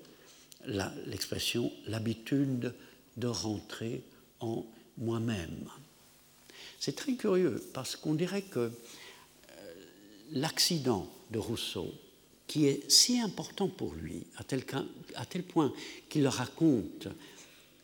[1.06, 2.74] l'expression l'habitude
[3.16, 4.04] de rentrer
[4.40, 4.66] en
[4.98, 5.70] moi-même.
[6.80, 8.72] C'est très curieux parce qu'on dirait que euh,
[10.32, 11.92] l'accident de Rousseau,
[12.46, 14.64] qui est si important pour lui, à tel,
[15.44, 15.74] point
[16.08, 17.08] qu'il le raconte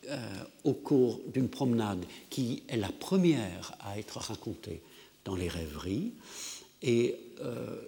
[0.08, 4.80] euh, au cours d'une promenade qui est la première à être racontée
[5.24, 6.12] dans les rêveries
[6.82, 7.80] et euh,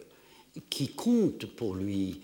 [0.70, 2.20] qui compte pour lui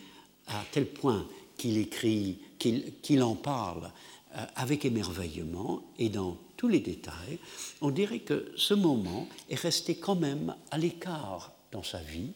[0.48, 1.26] à tel point
[1.56, 3.90] qu'il écrit, qu'il en parle
[4.56, 7.40] avec émerveillement et dans tous les détails,
[7.80, 12.30] on dirait que ce moment est resté quand même à l'écart dans sa vie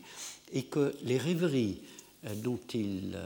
[0.52, 1.78] et que les rêveries
[2.42, 3.16] dont il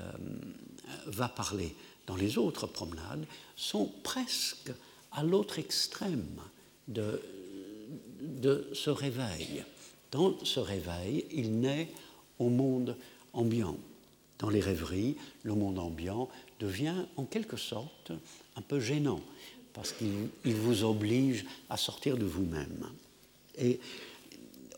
[1.07, 1.75] va parler
[2.07, 3.25] dans les autres promenades
[3.57, 4.73] sont presque
[5.13, 6.39] à l'autre extrême
[6.87, 7.23] de,
[8.21, 9.65] de ce réveil.
[10.11, 11.89] Dans ce réveil, il naît
[12.39, 12.95] au monde
[13.33, 13.79] ambiant.
[14.39, 16.29] Dans les rêveries, le monde ambiant
[16.59, 18.13] devient en quelque sorte
[18.55, 19.23] un peu gênant
[19.73, 22.87] parce qu'il vous oblige à sortir de vous-même.
[23.59, 23.79] Et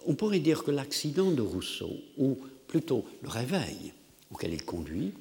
[0.07, 3.93] on pourrait dire que l'accident de Rousseau, ou plutôt le réveil
[4.30, 5.12] auquel il conduit,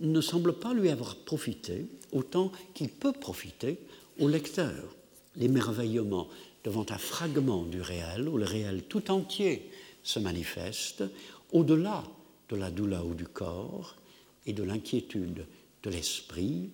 [0.00, 3.78] ne semble pas lui avoir profité autant qu'il peut profiter
[4.18, 4.94] au lecteur.
[5.36, 6.28] L'émerveillement
[6.64, 9.70] devant un fragment du réel, où le réel tout entier
[10.02, 11.04] se manifeste,
[11.52, 12.04] au-delà
[12.48, 13.96] de la douleur du corps
[14.46, 15.46] et de l'inquiétude
[15.82, 16.70] de l'esprit,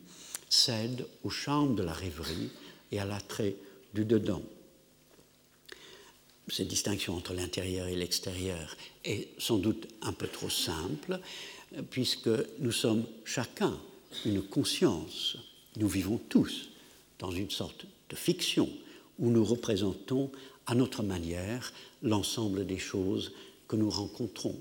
[0.50, 2.50] cède au charme de la rêverie
[2.92, 3.56] et à l'attrait
[3.94, 4.42] du dedans.
[6.48, 11.20] Cette distinction entre l'intérieur et l'extérieur est sans doute un peu trop simple,
[11.90, 13.78] puisque nous sommes chacun
[14.24, 15.36] une conscience.
[15.76, 16.68] Nous vivons tous
[17.20, 18.68] dans une sorte de fiction
[19.20, 20.32] où nous représentons
[20.66, 21.72] à notre manière
[22.02, 23.32] l'ensemble des choses
[23.68, 24.58] que nous rencontrons.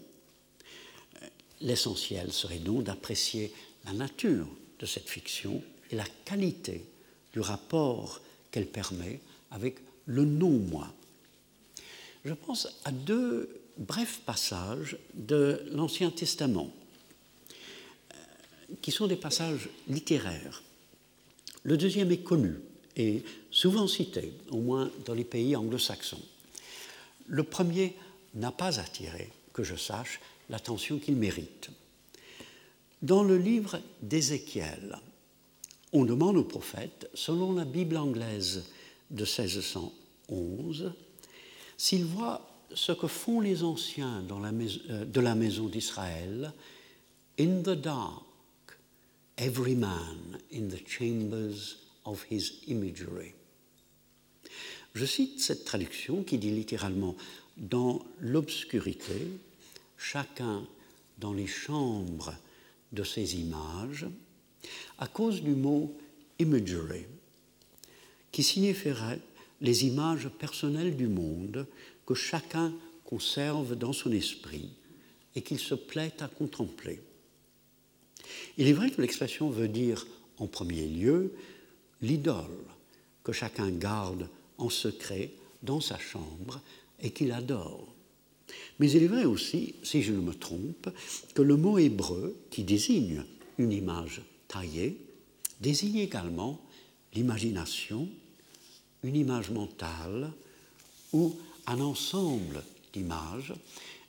[1.61, 3.51] L'essentiel serait donc d'apprécier
[3.85, 4.47] la nature
[4.79, 6.85] de cette fiction et la qualité
[7.33, 8.21] du rapport
[8.51, 9.19] qu'elle permet
[9.51, 10.91] avec le non-moi.
[12.25, 16.71] Je pense à deux brefs passages de l'Ancien Testament
[18.81, 20.61] qui sont des passages littéraires.
[21.63, 22.55] Le deuxième est connu
[22.95, 26.21] et souvent cité, au moins dans les pays anglo-saxons.
[27.27, 27.95] Le premier
[28.35, 30.19] n'a pas attiré, que je sache,
[30.49, 31.69] l'attention qu'il mérite.
[33.01, 34.97] Dans le livre d'Ézéchiel,
[35.93, 38.65] on demande au prophète, selon la Bible anglaise
[39.09, 40.93] de 1611,
[41.77, 46.53] s'il voit ce que font les anciens euh, de la maison d'Israël,
[47.39, 48.23] in the dark,
[49.37, 53.33] every man in the chambers of his imagery.
[54.93, 57.15] Je cite cette traduction qui dit littéralement
[57.57, 59.27] dans l'obscurité,
[59.97, 60.65] chacun
[61.19, 62.33] dans les chambres
[62.91, 64.07] de ses images,
[64.97, 65.95] à cause du mot
[66.39, 67.05] imagery,
[68.31, 69.19] qui signifierait
[69.61, 71.67] les images personnelles du monde
[72.05, 72.73] que chacun
[73.05, 74.69] conserve dans son esprit
[75.35, 76.99] et qu'il se plaît à contempler.
[78.57, 80.05] Il est vrai que l'expression veut dire
[80.37, 81.33] en premier lieu
[82.01, 82.65] l'idole
[83.23, 85.31] que chacun garde en secret
[85.63, 86.61] dans sa chambre
[87.01, 87.93] et qu'il adore.
[88.79, 90.89] Mais il est vrai aussi, si je ne me trompe,
[91.33, 93.23] que le mot hébreu qui désigne
[93.57, 94.97] une image taillée
[95.61, 96.59] désigne également
[97.13, 98.09] l'imagination,
[99.03, 100.31] une image mentale
[101.13, 101.33] ou
[101.67, 103.53] un ensemble d'images.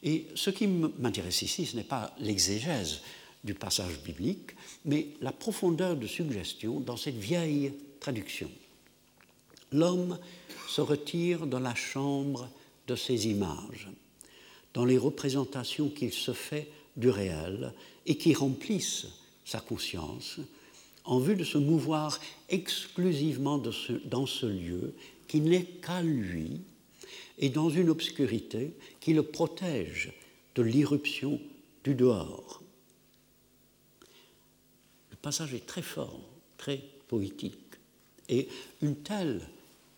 [0.02, 3.02] Et ce qui m'intéresse ici, ce n'est pas l'exégèse
[3.44, 4.52] du passage biblique,
[4.84, 8.50] mais la profondeur de suggestion dans cette vieille traduction.
[9.72, 10.18] L'homme
[10.68, 12.48] se retire dans la chambre
[12.86, 13.88] de ses images,
[14.74, 17.72] dans les représentations qu'il se fait du réel
[18.06, 19.06] et qui remplissent
[19.50, 20.38] sa conscience,
[21.04, 22.20] en vue de se mouvoir
[22.50, 23.60] exclusivement
[24.04, 24.94] dans ce lieu
[25.26, 26.60] qui n'est qu'à lui
[27.36, 30.12] et dans une obscurité qui le protège
[30.54, 31.40] de l'irruption
[31.82, 32.62] du dehors.
[35.10, 36.20] Le passage est très fort,
[36.56, 37.56] très poétique.
[38.28, 38.46] Et
[38.82, 39.40] une telle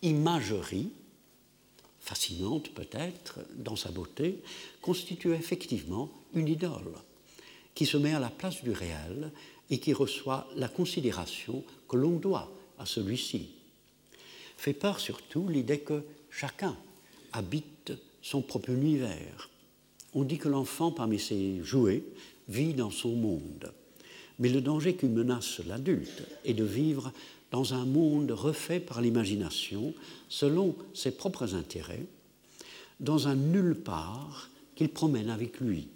[0.01, 0.89] imagerie,
[1.99, 4.41] fascinante peut-être dans sa beauté,
[4.81, 6.95] constitue effectivement une idole
[7.75, 9.31] qui se met à la place du réel
[9.69, 13.49] et qui reçoit la considération que l'on doit à celui-ci.
[14.57, 16.75] Fait peur surtout l'idée que chacun
[17.31, 19.49] habite son propre univers.
[20.13, 22.03] On dit que l'enfant, parmi ses jouets,
[22.47, 23.71] vit dans son monde.
[24.39, 27.11] Mais le danger qui menace l'adulte est de vivre
[27.51, 29.93] dans un monde refait par l'imagination,
[30.27, 32.05] selon ses propres intérêts,
[32.99, 35.87] dans un nulle part qu'il promène avec lui.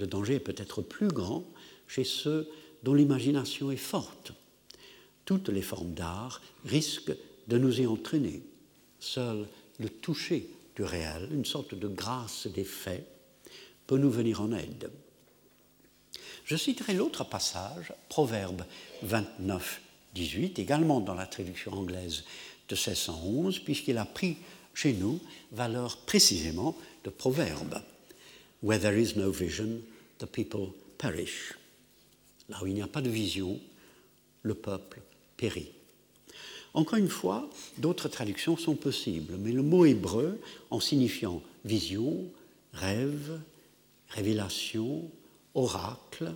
[0.00, 1.44] Le danger est peut-être plus grand
[1.86, 2.48] chez ceux
[2.82, 4.32] dont l'imagination est forte.
[5.26, 7.14] Toutes les formes d'art risquent
[7.48, 8.42] de nous y entraîner.
[8.98, 9.46] Seul
[9.78, 13.06] le toucher du réel, une sorte de grâce des faits,
[13.86, 14.90] peut nous venir en aide.
[16.44, 18.64] Je citerai l'autre passage, Proverbe
[19.02, 19.82] 29,
[20.14, 22.24] 18, également dans la traduction anglaise
[22.68, 24.38] de 1611, puisqu'il a pris
[24.72, 25.20] chez nous
[25.52, 26.74] valeur précisément
[27.04, 27.82] de proverbe.
[28.62, 29.82] Where there is no vision,
[30.18, 31.54] the people perish.
[32.48, 33.58] Là où il n'y a pas de vision,
[34.42, 35.00] le peuple
[35.36, 35.70] périt.
[36.74, 37.48] Encore une fois,
[37.78, 40.38] d'autres traductions sont possibles, mais le mot hébreu,
[40.70, 42.26] en signifiant vision,
[42.72, 43.40] rêve,
[44.08, 45.10] révélation,
[45.54, 46.32] oracle,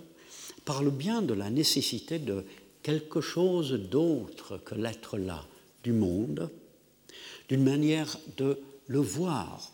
[0.65, 2.43] parle bien de la nécessité de
[2.83, 5.45] quelque chose d'autre que l'être là
[5.83, 6.49] du monde,
[7.49, 9.71] d'une manière de le voir,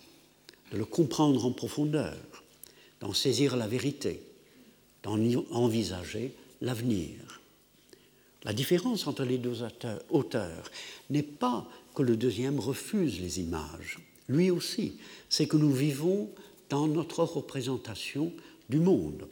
[0.71, 2.17] de le comprendre en profondeur,
[3.01, 4.21] d'en saisir la vérité,
[5.03, 5.19] d'en
[5.51, 7.41] envisager l'avenir.
[8.43, 9.59] La différence entre les deux
[10.09, 10.71] auteurs
[11.09, 13.99] n'est pas que le deuxième refuse les images.
[14.27, 14.93] Lui aussi,
[15.29, 16.29] c'est que nous vivons
[16.69, 18.31] dans notre représentation
[18.69, 19.27] du monde.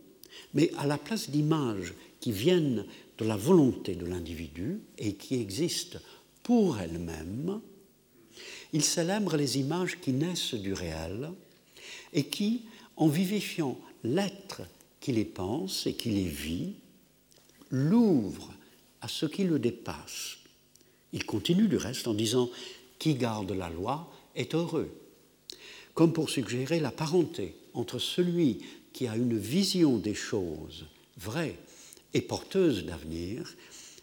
[0.53, 2.85] Mais à la place d'images qui viennent
[3.17, 5.99] de la volonté de l'individu et qui existent
[6.43, 7.61] pour elles-mêmes,
[8.73, 11.31] il célèbre les images qui naissent du réel
[12.13, 12.63] et qui,
[12.99, 14.61] en vivifiant l'être
[14.99, 16.73] qui les pense et qui les vit,
[17.71, 18.53] l'ouvrent
[19.01, 20.37] à ce qui le dépasse.
[21.13, 22.49] Il continue du reste en disant
[22.99, 24.91] Qui garde la loi est heureux,
[25.93, 28.59] comme pour suggérer la parenté entre celui
[28.93, 30.85] qui a une vision des choses
[31.17, 31.57] vraies
[32.13, 33.55] et porteuses d'avenir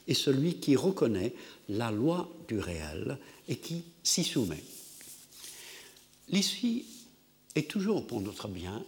[0.09, 1.35] et celui qui reconnaît
[1.69, 3.19] la loi du réel
[3.49, 4.63] et qui s'y soumet.
[7.57, 8.85] Est toujours pour notre bien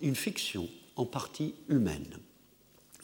[0.00, 2.16] une, fiction en partie humaine.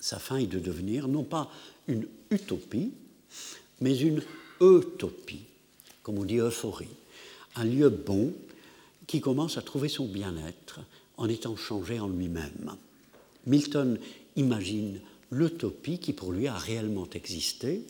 [0.01, 1.51] Sa fin est de devenir non pas
[1.89, 2.93] une utopie,
[3.81, 4.23] mais une
[4.61, 5.45] utopie,
[6.03, 6.87] comme on dit euphorie,
[7.57, 8.33] un lieu bon
[9.07, 10.81] qui commence à trouver son bien-être
[11.17, 12.77] en étant changé en lui-même.
[13.47, 13.99] Milton
[14.37, 15.01] imagine
[15.33, 17.83] l'utopie qui pour lui a réellement existé,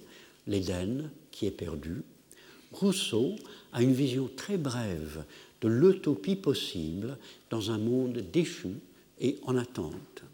[0.47, 2.03] l'Éden qui est perdu.
[2.73, 3.37] Rousseau
[3.75, 5.25] a une vision très brève
[5.63, 7.17] de l'utopie possible
[7.49, 8.75] dans un monde déchu
[9.21, 10.25] et en attente.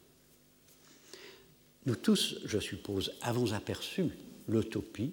[1.87, 4.07] Nous tous, je suppose, avons aperçu
[4.49, 5.13] l'utopie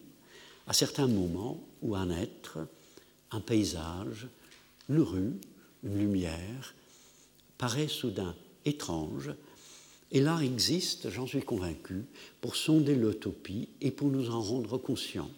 [0.68, 2.60] à certains moments où un être,
[3.32, 4.28] un paysage,
[4.90, 5.34] une rue,
[5.84, 6.74] une lumière,
[7.58, 8.36] paraît soudain
[8.66, 9.32] étrange,
[10.12, 12.06] et l'art existe, j'en suis convaincu,
[12.40, 15.32] pour sonder l'utopie et pour nous en rendre conscients.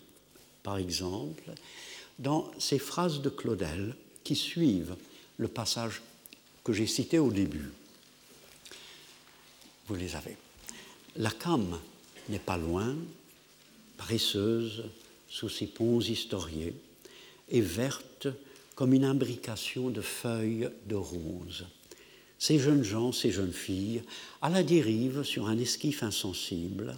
[0.61, 1.51] Par exemple,
[2.19, 3.95] dans ces phrases de Claudel
[4.27, 4.97] qui suivent
[5.37, 6.01] le passage
[6.65, 7.69] que j'ai cité au début.
[9.87, 10.35] Vous les avez.
[11.15, 11.79] La cam
[12.27, 12.93] n'est pas loin,
[13.95, 14.83] paresseuse
[15.29, 16.73] sous ses ponts historiés,
[17.47, 18.27] et verte
[18.75, 21.65] comme une imbrication de feuilles de rose.
[22.37, 24.03] ces jeunes gens, ces jeunes filles,
[24.41, 26.97] à la dérive sur un esquif insensible,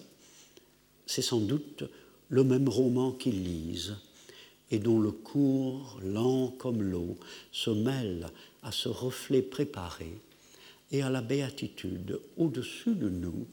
[1.05, 1.83] c'est sans doute
[2.29, 3.97] le même roman qu'ils lisent
[4.71, 7.17] et dont le cours, lent comme l'eau,
[7.51, 8.29] se mêle
[8.63, 10.11] à ce reflet préparé
[10.91, 13.47] et à la béatitude au-dessus de nous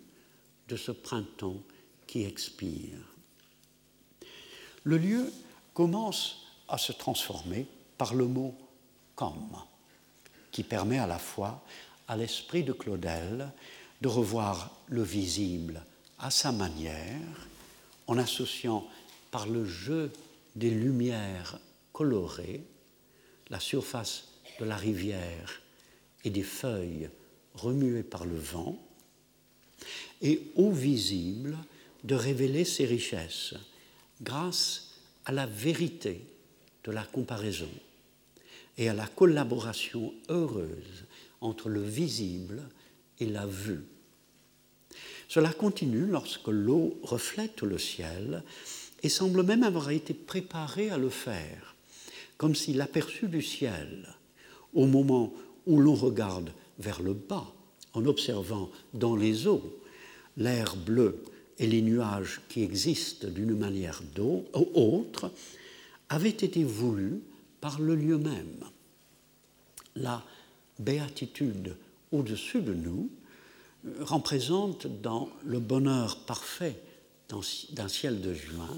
[0.68, 1.62] de ce printemps
[2.06, 2.98] qui expire.
[4.84, 5.32] Le lieu
[5.74, 7.66] commence à se transformer
[7.98, 8.54] par le mot
[9.14, 9.56] comme,
[10.52, 11.64] qui permet à la fois
[12.08, 13.52] à l'esprit de Claudel
[14.00, 15.82] de revoir le visible
[16.18, 17.48] à sa manière,
[18.06, 18.86] en associant
[19.30, 20.12] par le jeu
[20.56, 21.60] des lumières
[21.92, 22.64] colorées
[23.50, 24.28] la surface
[24.58, 25.62] de la rivière
[26.24, 27.08] et des feuilles
[27.54, 28.82] remuées par le vent,
[30.22, 31.56] et au visible
[32.04, 33.54] de révéler ses richesses
[34.22, 34.94] grâce
[35.24, 36.22] à la vérité
[36.84, 37.68] de la comparaison
[38.78, 41.04] et à la collaboration heureuse
[41.40, 42.62] entre le visible
[43.20, 43.84] et la vue.
[45.28, 48.42] Cela continue lorsque l'eau reflète le ciel
[49.06, 51.76] et semble même avoir été préparée à le faire,
[52.38, 54.16] comme si l'aperçu du ciel,
[54.74, 55.32] au moment
[55.64, 56.50] où l'on regarde
[56.80, 57.46] vers le bas,
[57.94, 59.62] en observant dans les eaux
[60.36, 61.22] l'air bleu
[61.60, 64.02] et les nuages qui existent d'une manière
[64.74, 65.30] autre,
[66.08, 67.20] avait été voulu
[67.60, 68.64] par le lieu même.
[69.94, 70.24] La
[70.80, 71.76] béatitude
[72.10, 73.08] au-dessus de nous
[74.00, 76.82] représente dans le bonheur parfait
[77.28, 78.76] d'un ciel de juin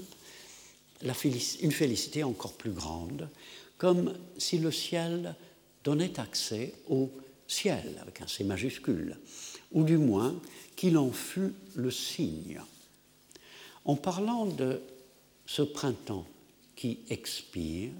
[1.03, 3.29] une félicité encore plus grande,
[3.77, 5.35] comme si le ciel
[5.83, 7.09] donnait accès au
[7.47, 9.17] ciel, avec un C majuscule,
[9.71, 10.35] ou du moins
[10.75, 12.61] qu'il en fût le signe.
[13.85, 14.81] En parlant de
[15.45, 16.27] ce printemps
[16.75, 17.91] qui expire,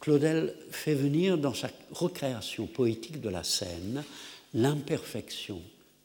[0.00, 4.02] Claudel fait venir dans sa recréation poétique de la scène
[4.54, 5.62] l'imperfection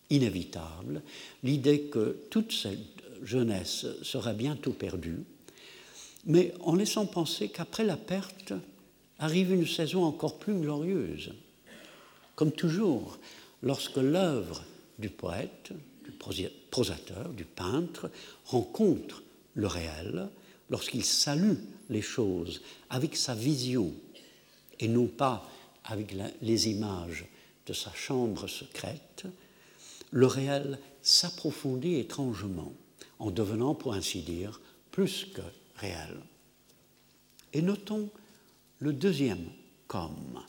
[0.09, 1.01] inévitable,
[1.43, 2.79] l'idée que toute cette
[3.23, 5.23] jeunesse sera bientôt perdue,
[6.25, 8.53] mais en laissant penser qu'après la perte
[9.19, 11.33] arrive une saison encore plus glorieuse.
[12.35, 13.17] Comme toujours,
[13.61, 14.63] lorsque l'œuvre
[14.99, 15.71] du poète,
[16.03, 16.11] du
[16.69, 18.09] prosateur, du peintre
[18.45, 19.23] rencontre
[19.53, 20.29] le réel,
[20.69, 21.55] lorsqu'il salue
[21.89, 23.93] les choses avec sa vision
[24.79, 25.49] et non pas
[25.85, 27.25] avec les images
[27.67, 29.25] de sa chambre secrète,
[30.11, 32.73] le réel s'approfondit étrangement
[33.19, 34.59] en devenant, pour ainsi dire,
[34.91, 35.41] plus que
[35.77, 36.19] réel.
[37.53, 38.09] Et notons
[38.79, 39.45] le deuxième
[39.87, 40.41] comme,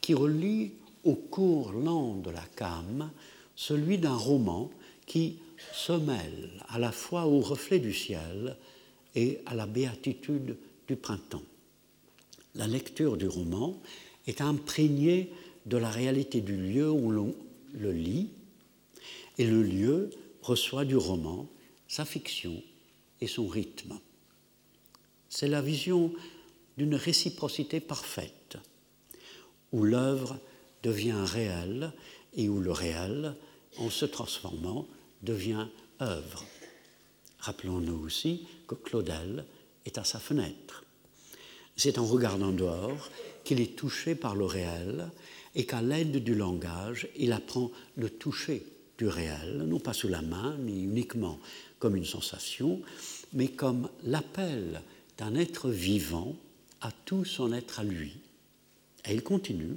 [0.00, 0.72] qui relie
[1.04, 3.10] au cours lent de la cam
[3.56, 4.70] celui d'un roman
[5.06, 5.38] qui
[5.72, 8.56] se mêle à la fois au reflet du ciel
[9.14, 10.56] et à la béatitude
[10.88, 11.42] du printemps.
[12.54, 13.78] La lecture du roman
[14.26, 15.30] est imprégnée
[15.66, 17.34] de la réalité du lieu où l'on
[17.74, 18.30] le lit,
[19.38, 20.10] et le lieu
[20.42, 21.48] reçoit du roman
[21.88, 22.62] sa fiction
[23.20, 23.98] et son rythme.
[25.30, 26.12] C'est la vision
[26.76, 28.58] d'une réciprocité parfaite,
[29.72, 30.38] où l'œuvre
[30.82, 31.92] devient réelle
[32.34, 33.36] et où le réel,
[33.78, 34.88] en se transformant,
[35.22, 35.68] devient
[36.02, 36.44] œuvre.
[37.38, 39.44] Rappelons-nous aussi que Claudel
[39.86, 40.84] est à sa fenêtre.
[41.76, 43.08] C'est en regardant dehors
[43.44, 45.10] qu'il est touché par le réel
[45.54, 48.66] et qu'à l'aide du langage, il apprend le toucher
[48.98, 51.38] du réel, non pas sous la main, ni uniquement
[51.78, 52.82] comme une sensation,
[53.32, 54.82] mais comme l'appel
[55.20, 56.34] d'un être vivant
[56.80, 58.14] à tout son être à lui.
[59.04, 59.76] Et il continue.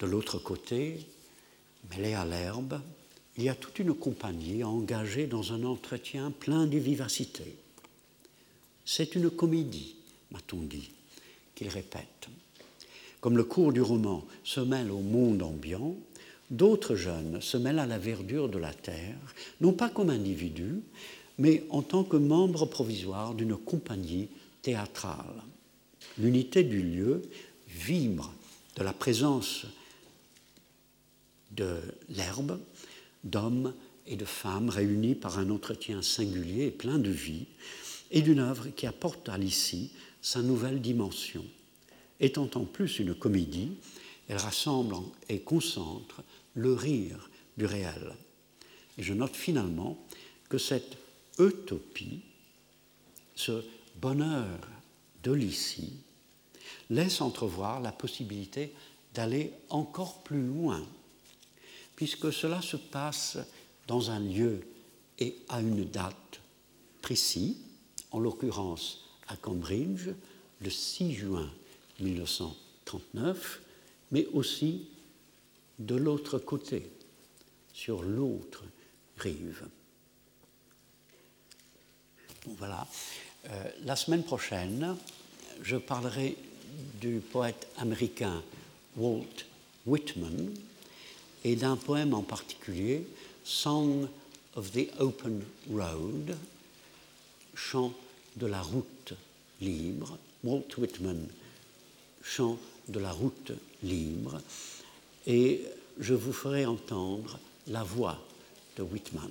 [0.00, 1.06] De l'autre côté,
[1.90, 2.80] mêlé à l'herbe,
[3.36, 7.54] il y a toute une compagnie engagée dans un entretien plein de vivacité.
[8.84, 9.94] C'est une comédie,
[10.32, 10.90] m'a-t-on dit,
[11.54, 12.28] qu'il répète.
[13.20, 15.94] Comme le cours du roman se mêle au monde ambiant,
[16.50, 20.80] d'autres jeunes se mêlent à la verdure de la terre, non pas comme individus,
[21.40, 24.28] mais en tant que membres provisoires d'une compagnie
[24.60, 25.42] théâtrale.
[26.18, 27.22] L'unité du lieu
[27.66, 28.32] vibre
[28.76, 29.64] de la présence
[31.52, 31.78] de
[32.10, 32.60] l'herbe,
[33.24, 33.72] d'hommes
[34.06, 37.46] et de femmes réunis par un entretien singulier et plein de vie,
[38.10, 41.44] et d'une œuvre qui apporte à l'ici sa nouvelle dimension.
[42.20, 43.72] Étant en plus une comédie,
[44.28, 44.96] elle rassemble
[45.30, 46.22] et concentre
[46.54, 48.12] le rire du réel.
[48.98, 49.96] Et je note finalement
[50.50, 50.99] que cette
[51.40, 52.20] utopie,
[53.34, 53.64] ce
[53.96, 54.58] bonheur
[55.22, 55.94] de l'ici,
[56.90, 58.72] laisse entrevoir la possibilité
[59.14, 60.84] d'aller encore plus loin,
[61.96, 63.38] puisque cela se passe
[63.86, 64.60] dans un lieu
[65.18, 66.40] et à une date
[67.02, 67.58] précis,
[68.12, 70.08] en l'occurrence à Cambridge,
[70.60, 71.50] le 6 juin
[72.00, 73.62] 1939,
[74.12, 74.88] mais aussi
[75.78, 76.90] de l'autre côté,
[77.72, 78.64] sur l'autre
[79.16, 79.68] rive.
[82.46, 82.86] Voilà.
[83.48, 84.96] Euh, la semaine prochaine,
[85.62, 86.36] je parlerai
[87.00, 88.42] du poète américain
[88.96, 89.44] Walt
[89.86, 90.50] Whitman
[91.44, 93.06] et d'un poème en particulier,
[93.44, 94.08] Song
[94.56, 96.36] of the Open Road,
[97.54, 97.92] chant
[98.36, 99.14] de la route
[99.60, 101.26] libre, Walt Whitman,
[102.22, 104.40] chant de la route libre,
[105.26, 105.64] et
[105.98, 107.38] je vous ferai entendre
[107.68, 108.18] la voix
[108.76, 109.30] de Whitman.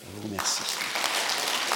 [0.00, 0.93] Je vous remercie.